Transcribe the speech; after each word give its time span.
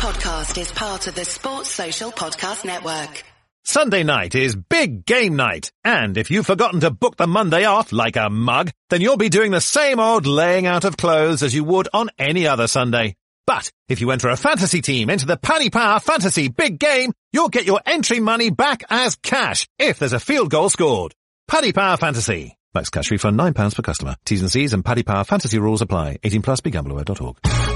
podcast 0.00 0.58
is 0.58 0.72
part 0.72 1.06
of 1.08 1.14
the 1.14 1.26
Sports 1.26 1.68
Social 1.68 2.10
Podcast 2.10 2.64
Network. 2.64 3.22
Sunday 3.64 4.02
night 4.02 4.34
is 4.34 4.56
big 4.56 5.04
game 5.04 5.36
night, 5.36 5.70
and 5.84 6.16
if 6.16 6.30
you've 6.30 6.46
forgotten 6.46 6.80
to 6.80 6.90
book 6.90 7.18
the 7.18 7.26
Monday 7.26 7.66
off 7.66 7.92
like 7.92 8.16
a 8.16 8.30
mug, 8.30 8.70
then 8.88 9.02
you'll 9.02 9.18
be 9.18 9.28
doing 9.28 9.50
the 9.50 9.60
same 9.60 10.00
old 10.00 10.24
laying 10.24 10.66
out 10.66 10.86
of 10.86 10.96
clothes 10.96 11.42
as 11.42 11.54
you 11.54 11.64
would 11.64 11.86
on 11.92 12.08
any 12.18 12.46
other 12.46 12.66
Sunday. 12.66 13.14
But 13.46 13.70
if 13.90 14.00
you 14.00 14.10
enter 14.10 14.30
a 14.30 14.38
fantasy 14.38 14.80
team 14.80 15.10
into 15.10 15.26
the 15.26 15.36
Paddy 15.36 15.68
Power 15.68 16.00
Fantasy 16.00 16.48
Big 16.48 16.78
Game, 16.78 17.12
you'll 17.34 17.50
get 17.50 17.66
your 17.66 17.82
entry 17.84 18.20
money 18.20 18.48
back 18.48 18.84
as 18.88 19.16
cash 19.16 19.68
if 19.78 19.98
there's 19.98 20.14
a 20.14 20.18
field 20.18 20.48
goal 20.48 20.70
scored. 20.70 21.12
Paddy 21.46 21.74
Power 21.74 21.98
Fantasy. 21.98 22.56
Max 22.74 22.88
cash 22.88 23.10
refund 23.10 23.38
£9 23.38 23.74
per 23.76 23.82
customer. 23.82 24.16
T's 24.24 24.40
and 24.40 24.50
C's 24.50 24.72
and 24.72 24.82
Paddy 24.82 25.02
Power 25.02 25.24
Fantasy 25.24 25.58
rules 25.58 25.82
apply. 25.82 26.20
18 26.24 26.40
plus 26.40 26.62
begambleaware.org. 26.62 27.69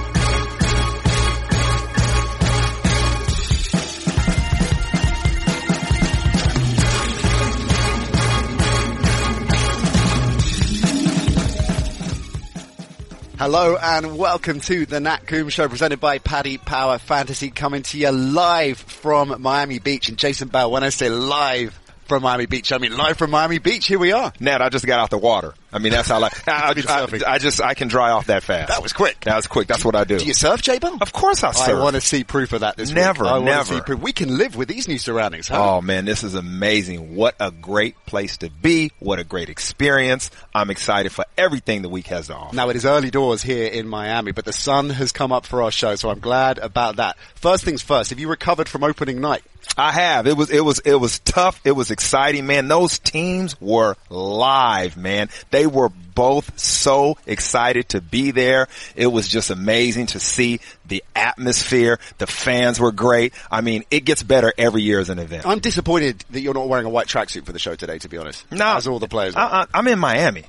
Hello 13.37 13.77
and 13.77 14.17
welcome 14.17 14.61
to 14.61 14.87
the 14.87 15.01
Nat 15.01 15.27
Coombs 15.27 15.55
Show 15.55 15.69
presented 15.69 15.99
by 15.99 16.19
Paddy 16.19 16.57
Power 16.57 16.99
Fantasy 16.99 17.51
coming 17.51 17.83
to 17.83 17.99
you 17.99 18.13
live 18.13 18.79
from 18.79 19.43
Miami 19.43 19.81
Beach. 19.81 20.09
And 20.09 20.17
Jason 20.17 20.47
Bell, 20.47 20.71
when 20.71 20.85
I 20.85 20.91
say 20.91 21.09
live 21.09 21.77
from 22.07 22.23
Miami 22.23 22.47
Beach, 22.47 22.73
I 22.73 22.79
mean 22.79 22.97
live 22.97 23.17
from 23.17 23.31
Miami 23.31 23.59
Beach. 23.59 23.87
Here 23.87 23.99
we 23.99 24.13
are. 24.13 24.33
Nat, 24.41 24.63
I 24.63 24.69
just 24.69 24.87
got 24.87 25.01
out 25.01 25.11
the 25.11 25.19
water. 25.19 25.55
I 25.73 25.79
mean, 25.79 25.93
that's 25.93 26.09
how 26.09 26.21
like, 26.21 26.47
I, 26.49 26.73
I, 26.87 27.21
I, 27.27 27.39
just, 27.39 27.61
I 27.61 27.75
can 27.75 27.89
dry 27.89 28.11
off 28.11 28.27
that 28.27 28.45
fast. 28.45 28.69
That 28.69 28.83
was 28.83 28.93
quick. 28.93 29.21
That 29.25 29.37
was 29.37 29.49
quick. 29.49 29.67
That's 29.67 29.85
what 29.85 29.97
I 29.97 30.05
do. 30.05 30.19
Do 30.19 30.25
you 30.25 30.35
surf, 30.35 30.63
J? 30.63 30.79
Of 31.01 31.13
course 31.13 31.43
I 31.43 31.51
surf. 31.51 31.77
I 31.77 31.83
want 31.83 31.95
to 31.97 32.01
see 32.01 32.23
proof 32.23 32.53
of 32.53 32.61
that 32.61 32.77
this 32.77 32.93
never, 32.93 33.25
week. 33.25 33.33
I 33.33 33.39
never. 33.41 33.75
See 33.75 33.81
proof. 33.81 34.01
We 34.01 34.13
can 34.13 34.39
live 34.39 34.55
with 34.55 34.69
these 34.69 34.87
new 34.87 34.99
surroundings, 34.99 35.49
huh? 35.49 35.77
Oh 35.77 35.81
man, 35.81 36.05
this 36.05 36.23
is 36.23 36.35
amazing. 36.35 37.17
What 37.17 37.35
a 37.41 37.51
great 37.51 37.97
place 38.07 38.37
to 38.39 38.51
be. 38.51 38.93
What 39.01 39.19
a 39.19 39.25
great 39.25 39.49
experience. 39.49 40.31
I'm 40.55 40.71
excited 40.71 41.11
for 41.11 41.25
everything 41.37 41.83
the 41.83 41.89
week 41.89 42.07
has 42.09 42.29
to 42.29 42.37
offer. 42.37 42.55
Now 42.55 42.69
it 42.69 42.77
is 42.77 42.85
early 42.85 43.11
doors 43.11 43.43
here 43.43 43.67
in 43.67 43.89
Miami, 43.89 44.33
but 44.33 44.45
the 44.45 44.53
sun 44.53 44.91
has 44.91 45.11
come 45.11 45.33
up 45.33 45.47
for 45.47 45.63
our 45.63 45.71
show, 45.71 45.97
so 45.97 46.11
I'm 46.11 46.21
glad 46.21 46.59
about 46.59 46.97
that. 46.97 47.17
First 47.35 47.65
things 47.65 47.83
first, 47.83 48.11
have 48.11 48.19
you 48.21 48.29
recovered 48.29 48.69
from 48.69 48.85
opening 48.85 49.21
night? 49.21 49.43
I 49.77 49.93
have. 49.93 50.27
It 50.27 50.37
was, 50.37 50.51
it 50.51 50.65
was, 50.65 50.79
it 50.81 50.95
was 50.95 51.19
tough. 51.21 51.61
It 51.65 51.73
was 51.73 51.91
exciting, 51.95 52.47
man. 52.47 52.67
Those 52.67 52.99
teams 52.99 53.61
were 53.61 53.95
live, 54.11 54.97
man. 54.97 55.31
They 55.51 55.67
were 55.67 55.89
both 55.89 56.59
so 56.59 57.17
excited 57.25 57.91
to 57.91 58.01
be 58.01 58.33
there. 58.33 58.69
It 58.97 59.07
was 59.07 59.29
just 59.29 59.51
amazing 59.51 60.07
to 60.07 60.21
see 60.21 60.61
the 60.87 61.05
atmosphere. 61.15 61.99
The 62.19 62.27
fans 62.27 62.81
were 62.81 62.93
great. 62.93 63.33
I 63.51 63.61
mean, 63.61 63.85
it 63.91 64.01
gets 64.05 64.23
better 64.23 64.53
every 64.59 64.83
year 64.83 64.99
as 64.99 65.09
an 65.09 65.21
event. 65.21 65.47
I'm 65.47 65.61
disappointed 65.61 66.25
that 66.31 66.41
you're 66.41 66.55
not 66.55 66.69
wearing 66.69 66.87
a 66.87 66.91
white 66.91 67.07
tracksuit 67.07 67.47
for 67.47 67.53
the 67.53 67.59
show 67.59 67.77
today, 67.77 67.99
to 67.99 68.09
be 68.09 68.19
honest. 68.19 68.51
No. 68.51 68.77
As 68.77 68.87
all 68.87 68.99
the 68.99 69.09
players. 69.09 69.37
Uh-uh. 69.37 69.67
I, 69.73 69.79
am 69.79 69.87
in 69.87 69.99
Miami. 69.99 70.45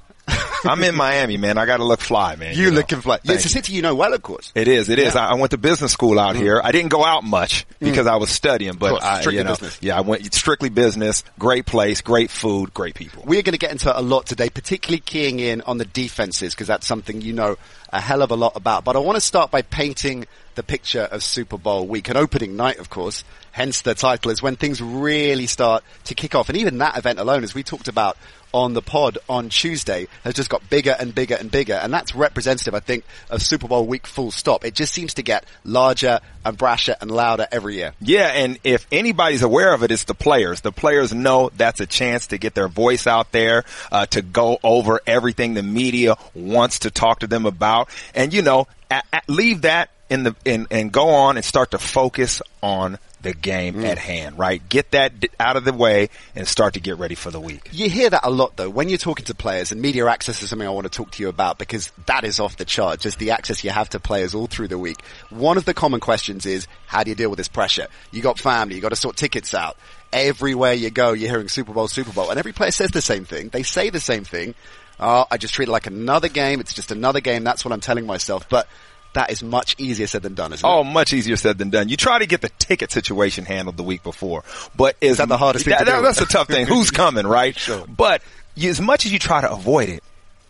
I'm 0.66 0.84
in 0.84 0.96
Miami, 0.96 1.38
man. 1.38 1.58
I 1.58 1.66
got 1.66 1.78
to 1.78 1.84
look 1.84 2.00
fly, 2.00 2.36
man. 2.36 2.56
You, 2.56 2.66
you 2.66 2.70
know? 2.72 2.78
looking 2.78 3.02
fly. 3.02 3.18
Thank 3.18 3.38
it's 3.38 3.46
a 3.46 3.50
city 3.50 3.74
you 3.74 3.82
know 3.82 3.96
well, 3.96 4.14
of 4.14 4.22
course. 4.22 4.52
It 4.56 4.68
is. 4.68 4.90
It 4.90 5.00
is. 5.00 5.16
Yeah. 5.16 5.28
I, 5.28 5.32
I 5.32 5.36
went 5.36 5.52
to 5.52 5.58
business 5.58 5.92
school 5.92 6.20
out 6.20 6.36
mm. 6.36 6.40
here. 6.40 6.62
I 6.64 6.72
didn't 6.72 6.90
go 6.90 7.04
out 7.04 7.24
much 7.24 7.66
because 7.80 8.08
mm. 8.08 8.12
I 8.12 8.16
was 8.18 8.30
studying, 8.30 8.76
but 8.76 8.92
course, 8.92 9.04
I, 9.04 9.22
strictly 9.22 9.38
you 9.38 9.44
know, 9.44 9.52
business. 9.52 9.80
yeah, 9.82 9.98
I 9.98 10.02
went 10.02 10.34
strictly 10.34 10.70
business. 10.70 11.24
Great 11.40 11.66
place, 11.66 12.02
great 12.02 12.32
food, 12.32 12.74
great 12.74 12.96
people. 12.96 13.24
We're 13.26 13.42
going 13.42 13.54
to 13.54 13.60
get 13.60 13.72
into 13.72 13.98
a 13.98 14.02
lot 14.02 14.26
today, 14.26 14.50
particularly 14.50 15.02
keying 15.02 15.40
in 15.40 15.62
on 15.62 15.78
the 15.78 15.86
defenses 15.86 16.54
because 16.54 16.68
that's 16.68 16.88
something 16.88 17.22
you 17.22 17.34
know 17.34 17.58
a 17.92 18.00
hell 18.00 18.22
of 18.22 18.32
a 18.32 18.36
lot 18.36 18.54
about. 18.56 18.84
But 18.84 18.96
I 18.96 19.00
want 19.00 19.16
to 19.16 19.22
start 19.22 19.52
by 19.52 19.62
painting 19.62 20.26
the 20.56 20.64
picture 20.64 21.02
of 21.02 21.24
Super 21.24 21.58
Bowl 21.58 21.88
week, 21.88 22.10
and 22.10 22.18
opening 22.18 22.56
night, 22.56 22.80
of 22.80 22.90
course. 22.90 23.24
Hence 23.52 23.82
the 23.82 23.94
title 23.94 24.32
is 24.32 24.42
when 24.42 24.58
things 24.58 24.82
really 24.82 25.48
start 25.48 25.84
to 26.06 26.16
kick 26.16 26.36
off. 26.36 26.50
And 26.50 26.58
even 26.58 26.80
that 26.80 26.98
event 26.98 27.20
alone, 27.20 27.44
as 27.44 27.56
we 27.56 27.64
talked 27.64 27.88
about 27.88 28.18
on 28.56 28.74
the 28.74 28.82
pod 28.82 29.18
on 29.28 29.50
Tuesday 29.50 30.08
has 30.24 30.34
just 30.34 30.50
got 30.50 30.70
bigger 30.70 30.96
and 30.98 31.14
bigger 31.14 31.36
and 31.36 31.52
bigger. 31.52 31.74
And 31.74 31.94
that's 31.94 32.16
representative, 32.16 32.74
I 32.74 32.80
think, 32.80 33.04
of 33.30 33.42
Super 33.42 33.68
Bowl 33.68 33.86
week 33.86 34.08
full 34.08 34.32
stop. 34.32 34.64
It 34.64 34.74
just 34.74 34.94
seems 34.94 35.16
to 35.16 35.24
get 35.24 35.46
larger 35.66 36.22
and 36.46 36.58
brasher 36.58 36.96
and 37.02 37.12
louder 37.12 37.48
every 37.52 37.76
year. 37.76 37.94
Yeah. 38.00 38.28
And 38.28 38.58
if 38.64 38.88
anybody's 38.94 39.42
aware 39.42 39.74
of 39.74 39.84
it, 39.84 39.92
it's 39.92 40.06
the 40.06 40.14
players. 40.14 40.62
The 40.62 40.72
players 40.72 41.14
know 41.14 41.52
that's 41.58 41.82
a 41.82 41.86
chance 41.86 42.28
to 42.28 42.38
get 42.38 42.56
their 42.56 42.70
voice 42.70 43.08
out 43.08 43.34
there, 43.34 43.66
uh, 43.92 44.06
to 44.08 44.22
go 44.22 44.58
over 44.64 45.02
everything 45.06 45.54
the 45.54 45.64
media 45.64 46.16
wants 46.34 46.80
to 46.80 46.92
talk 46.92 47.20
to 47.20 47.28
them 47.28 47.46
about. 47.46 47.90
And 48.14 48.34
you 48.34 48.42
know, 48.42 48.68
at, 48.90 49.06
at, 49.12 49.30
leave 49.30 49.64
that 49.64 49.90
in 50.10 50.24
the, 50.24 50.36
in, 50.46 50.68
and 50.72 50.92
go 50.92 51.10
on 51.10 51.38
and 51.38 51.46
start 51.46 51.72
to 51.72 51.80
focus 51.80 52.42
on 52.62 53.00
the 53.22 53.34
game 53.34 53.76
mm. 53.76 53.86
at 53.86 53.98
hand, 53.98 54.38
right? 54.38 54.62
Get 54.70 54.92
that 54.92 55.12
out 55.40 55.58
of 55.58 55.66
the 55.66 55.74
way 55.74 56.10
and 56.36 56.48
start 56.48 56.76
to 56.76 56.80
get 56.80 57.00
ready 57.00 57.16
for 57.16 57.32
the 57.32 57.40
week. 57.40 57.70
You 57.72 57.90
hear 57.90 58.10
that 58.12 58.22
a 58.24 58.30
lot 58.30 58.56
though 58.56 58.70
when 58.70 58.88
you're 58.88 59.00
talking 59.00 59.26
to 59.26 59.34
players 59.34 59.72
and 59.72 59.82
media 59.82 60.06
access 60.08 60.44
is 60.44 60.50
something 60.50 60.68
I 60.68 60.72
want 60.72 60.86
to 60.86 60.96
talk 60.96 61.10
to 61.12 61.24
you 61.24 61.30
about 61.30 61.58
because 61.58 61.92
that 62.06 62.24
is 62.24 62.40
off 62.40 62.58
the 62.58 62.66
chart, 62.66 63.00
just 63.00 63.18
the 63.18 63.32
access 63.32 63.64
you 63.64 63.72
have 63.72 63.90
to 63.90 64.00
players 64.00 64.36
all 64.36 64.46
through 64.46 64.68
the 64.68 64.78
week. 64.78 65.04
One 65.32 65.58
of 65.58 65.66
the 65.66 65.74
common 65.74 66.02
questions 66.02 66.46
is, 66.46 66.68
how 66.86 67.04
do 67.04 67.10
you 67.10 67.16
deal 67.16 67.32
with 67.32 67.38
this 67.38 67.48
pressure? 67.48 67.88
You 68.12 68.22
got 68.22 68.38
family, 68.38 68.76
you 68.76 68.82
got 68.82 68.90
to 68.90 68.96
sort 68.96 69.18
tickets 69.18 69.56
out. 69.56 69.76
Everywhere 70.14 70.74
you 70.74 70.92
go, 70.92 71.14
you're 71.14 71.30
hearing 71.30 71.48
Super 71.50 71.74
Bowl, 71.74 71.88
Super 71.88 72.14
Bowl, 72.14 72.30
and 72.30 72.38
every 72.38 72.54
player 72.54 72.72
says 72.72 72.92
the 72.92 73.02
same 73.02 73.26
thing. 73.26 73.50
They 73.50 73.64
say 73.64 73.90
the 73.90 74.00
same 74.00 74.24
thing. 74.24 74.54
Oh, 75.00 75.26
I 75.30 75.38
just 75.38 75.54
treat 75.54 75.68
it 75.68 75.72
like 75.72 75.88
another 75.88 76.30
game. 76.30 76.60
It's 76.60 76.74
just 76.74 76.92
another 76.92 77.20
game. 77.20 77.44
That's 77.44 77.66
what 77.66 77.74
I'm 77.74 77.82
telling 77.82 78.06
myself. 78.06 78.48
But 78.48 78.68
that 79.16 79.32
is 79.32 79.44
much 79.44 79.76
easier 79.78 80.08
said 80.08 80.22
than 80.22 80.36
done, 80.36 80.54
isn't 80.54 80.66
oh, 80.66 80.78
it? 80.78 80.80
Oh, 80.82 80.84
much 80.84 81.12
easier 81.12 81.36
said 81.36 81.58
than 81.58 81.70
done. 81.70 81.90
You 81.90 81.98
try 81.98 82.20
to 82.20 82.26
get 82.26 82.42
the 82.42 82.50
ticket 82.60 82.92
situation 82.92 83.46
handled 83.46 83.78
the 83.78 83.84
week 83.84 84.04
before, 84.04 84.44
but 84.76 84.96
is, 85.02 85.12
is 85.12 85.18
that 85.18 85.28
the 85.28 85.38
hardest 85.38 85.66
thing 85.66 85.76
that, 85.78 85.86
that, 85.86 86.02
That's 86.02 86.22
a 86.22 86.26
tough 86.26 86.48
thing. 86.48 86.68
Who's 86.68 86.92
coming, 86.92 87.26
right? 87.26 87.58
Sure. 87.58 87.86
But 87.88 88.22
as 88.62 88.80
much 88.80 89.06
as 89.06 89.12
you 89.12 89.20
try 89.20 89.42
to 89.42 89.52
avoid 89.52 89.90
it, 89.90 90.04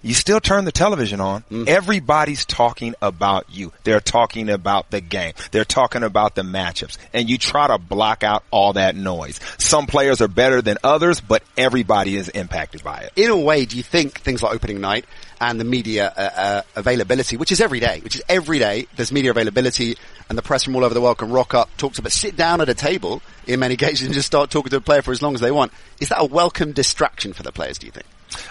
you 0.05 0.13
still 0.13 0.39
turn 0.39 0.65
the 0.65 0.71
television 0.71 1.19
on. 1.19 1.43
Mm. 1.51 1.67
Everybody's 1.67 2.45
talking 2.45 2.93
about 3.01 3.47
you. 3.49 3.73
They're 3.83 3.99
talking 3.99 4.49
about 4.51 4.91
the 4.91 5.01
game. 5.01 5.33
They're 5.49 5.65
talking 5.65 6.03
about 6.03 6.35
the 6.35 6.43
matchups. 6.43 6.99
And 7.11 7.27
you 7.27 7.39
try 7.39 7.67
to 7.67 7.79
block 7.79 8.23
out 8.23 8.43
all 8.51 8.73
that 8.73 8.95
noise. 8.95 9.39
Some 9.57 9.87
players 9.87 10.21
are 10.21 10.27
better 10.27 10.61
than 10.61 10.77
others, 10.83 11.21
but 11.21 11.41
everybody 11.57 12.15
is 12.17 12.29
impacted 12.29 12.83
by 12.83 12.99
it. 12.99 13.13
In 13.15 13.31
a 13.31 13.37
way, 13.37 13.65
do 13.65 13.77
you 13.77 13.83
think 13.83 14.19
things 14.19 14.43
like 14.43 14.53
opening 14.53 14.79
night 14.79 15.05
and 15.41 15.59
the 15.59 15.63
media 15.63 16.13
uh, 16.15 16.19
uh, 16.19 16.61
availability, 16.75 17.35
which 17.35 17.51
is 17.51 17.59
every 17.59 17.79
day, 17.79 17.99
which 18.03 18.15
is 18.15 18.21
every 18.29 18.59
day, 18.59 18.87
there's 18.95 19.11
media 19.11 19.31
availability 19.31 19.97
and 20.29 20.37
the 20.37 20.43
press 20.43 20.63
from 20.63 20.75
all 20.75 20.83
over 20.83 20.93
the 20.93 21.01
world 21.01 21.17
can 21.17 21.31
rock 21.31 21.55
up, 21.55 21.75
talk 21.77 21.93
to, 21.93 22.03
but 22.03 22.11
sit 22.11 22.35
down 22.35 22.61
at 22.61 22.69
a 22.69 22.75
table 22.75 23.23
in 23.47 23.59
many 23.59 23.75
cases 23.85 24.05
and 24.05 24.13
just 24.13 24.27
start 24.27 24.51
talking 24.51 24.69
to 24.69 24.77
a 24.77 24.81
player 24.81 25.01
for 25.01 25.11
as 25.11 25.23
long 25.23 25.33
as 25.33 25.41
they 25.41 25.51
want. 25.51 25.71
Is 25.99 26.09
that 26.09 26.21
a 26.21 26.25
welcome 26.25 26.73
distraction 26.73 27.33
for 27.33 27.41
the 27.41 27.51
players, 27.51 27.79
do 27.79 27.87
you 27.87 27.91
think? 27.91 28.05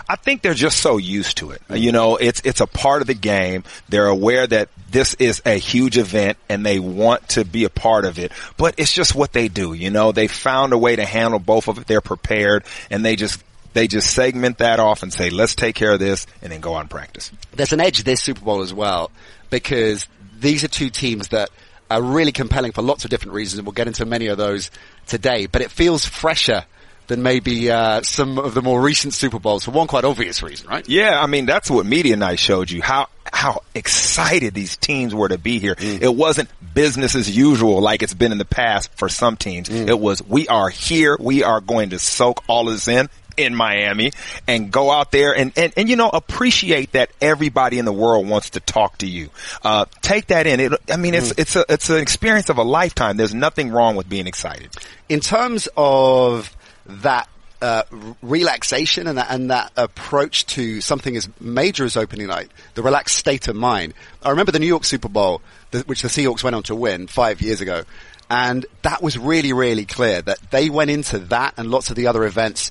I 0.08 0.16
think 0.16 0.42
they're 0.42 0.54
just 0.54 0.78
so 0.78 0.96
used 0.96 1.38
to 1.38 1.50
it. 1.50 1.62
Uh, 1.70 1.74
you 1.74 1.92
know, 1.92 2.16
it's 2.16 2.40
it's 2.44 2.60
a 2.60 2.66
part 2.66 3.00
of 3.00 3.06
the 3.06 3.14
game. 3.14 3.64
They're 3.88 4.06
aware 4.06 4.46
that 4.46 4.68
this 4.90 5.14
is 5.14 5.42
a 5.44 5.58
huge 5.58 5.98
event 5.98 6.38
and 6.48 6.64
they 6.64 6.78
want 6.78 7.28
to 7.30 7.44
be 7.44 7.64
a 7.64 7.70
part 7.70 8.04
of 8.04 8.18
it. 8.18 8.32
But 8.56 8.74
it's 8.78 8.92
just 8.92 9.14
what 9.14 9.32
they 9.32 9.48
do. 9.48 9.72
You 9.72 9.90
know, 9.90 10.12
they 10.12 10.28
found 10.28 10.72
a 10.72 10.78
way 10.78 10.96
to 10.96 11.04
handle 11.04 11.40
both 11.40 11.68
of 11.68 11.78
it. 11.78 11.86
They're 11.86 12.00
prepared 12.00 12.64
and 12.90 13.04
they 13.04 13.16
just 13.16 13.42
they 13.72 13.88
just 13.88 14.12
segment 14.12 14.58
that 14.58 14.78
off 14.78 15.02
and 15.02 15.12
say, 15.12 15.30
let's 15.30 15.54
take 15.54 15.74
care 15.74 15.92
of 15.92 15.98
this 15.98 16.26
and 16.42 16.52
then 16.52 16.60
go 16.60 16.74
on 16.74 16.88
practice. 16.88 17.32
There's 17.52 17.72
an 17.72 17.80
edge 17.80 18.04
this 18.04 18.22
Super 18.22 18.40
Bowl 18.40 18.62
as 18.62 18.72
well 18.72 19.10
because 19.50 20.06
these 20.38 20.64
are 20.64 20.68
two 20.68 20.90
teams 20.90 21.28
that 21.28 21.50
are 21.90 22.00
really 22.00 22.32
compelling 22.32 22.72
for 22.72 22.82
lots 22.82 23.04
of 23.04 23.10
different 23.10 23.34
reasons 23.34 23.58
and 23.58 23.66
we'll 23.66 23.72
get 23.72 23.88
into 23.88 24.06
many 24.06 24.28
of 24.28 24.38
those 24.38 24.70
today, 25.06 25.46
but 25.46 25.60
it 25.60 25.70
feels 25.70 26.04
fresher 26.04 26.64
than 27.06 27.22
maybe 27.22 27.70
uh, 27.70 28.02
some 28.02 28.38
of 28.38 28.54
the 28.54 28.62
more 28.62 28.80
recent 28.80 29.14
Super 29.14 29.38
Bowls 29.38 29.64
for 29.64 29.70
one 29.70 29.86
quite 29.86 30.04
obvious 30.04 30.42
reason, 30.42 30.68
right? 30.68 30.88
Yeah, 30.88 31.20
I 31.20 31.26
mean 31.26 31.46
that's 31.46 31.70
what 31.70 31.86
Media 31.86 32.16
Night 32.16 32.38
showed 32.38 32.70
you 32.70 32.82
how 32.82 33.08
how 33.32 33.62
excited 33.74 34.54
these 34.54 34.76
teams 34.76 35.14
were 35.14 35.28
to 35.28 35.38
be 35.38 35.58
here. 35.58 35.74
Mm. 35.74 36.02
It 36.02 36.14
wasn't 36.14 36.48
business 36.74 37.14
as 37.14 37.34
usual 37.34 37.80
like 37.80 38.02
it's 38.02 38.14
been 38.14 38.32
in 38.32 38.38
the 38.38 38.44
past 38.44 38.92
for 38.96 39.08
some 39.08 39.36
teams. 39.36 39.68
Mm. 39.68 39.88
It 39.88 39.98
was 39.98 40.22
we 40.26 40.48
are 40.48 40.68
here, 40.68 41.16
we 41.18 41.42
are 41.42 41.60
going 41.60 41.90
to 41.90 41.98
soak 41.98 42.44
all 42.48 42.68
of 42.68 42.74
this 42.74 42.88
in 42.88 43.08
in 43.36 43.54
Miami 43.54 44.12
and 44.46 44.70
go 44.70 44.90
out 44.90 45.10
there 45.10 45.34
and, 45.34 45.52
and, 45.56 45.72
and, 45.76 45.88
you 45.88 45.96
know, 45.96 46.08
appreciate 46.08 46.92
that 46.92 47.10
everybody 47.20 47.78
in 47.78 47.84
the 47.84 47.92
world 47.92 48.28
wants 48.28 48.50
to 48.50 48.60
talk 48.60 48.98
to 48.98 49.06
you. 49.06 49.30
Uh, 49.62 49.86
take 50.02 50.26
that 50.28 50.46
in. 50.46 50.60
It, 50.60 50.72
I 50.88 50.96
mean, 50.96 51.14
it's, 51.14 51.32
mm. 51.32 51.40
it's 51.40 51.56
a, 51.56 51.64
it's 51.68 51.90
an 51.90 51.98
experience 51.98 52.48
of 52.48 52.58
a 52.58 52.62
lifetime. 52.62 53.16
There's 53.16 53.34
nothing 53.34 53.70
wrong 53.70 53.96
with 53.96 54.08
being 54.08 54.26
excited. 54.26 54.70
In 55.08 55.20
terms 55.20 55.68
of 55.76 56.54
that 56.86 57.28
uh, 57.62 57.82
relaxation 58.22 59.06
and 59.06 59.18
that, 59.18 59.28
and 59.30 59.50
that 59.50 59.72
approach 59.76 60.44
to 60.46 60.80
something 60.80 61.16
as 61.16 61.28
major 61.40 61.84
as 61.84 61.96
opening 61.96 62.26
night, 62.26 62.50
the 62.74 62.82
relaxed 62.82 63.16
state 63.16 63.48
of 63.48 63.56
mind. 63.56 63.94
I 64.22 64.30
remember 64.30 64.52
the 64.52 64.58
New 64.58 64.66
York 64.66 64.84
Super 64.84 65.08
Bowl, 65.08 65.40
the, 65.70 65.80
which 65.80 66.02
the 66.02 66.08
Seahawks 66.08 66.44
went 66.44 66.56
on 66.56 66.62
to 66.64 66.74
win 66.74 67.06
five 67.06 67.40
years 67.40 67.60
ago, 67.60 67.84
and 68.28 68.66
that 68.82 69.02
was 69.02 69.18
really, 69.18 69.52
really 69.52 69.86
clear 69.86 70.20
that 70.22 70.38
they 70.50 70.68
went 70.68 70.90
into 70.90 71.18
that 71.18 71.54
and 71.56 71.70
lots 71.70 71.90
of 71.90 71.96
the 71.96 72.06
other 72.06 72.24
events 72.24 72.70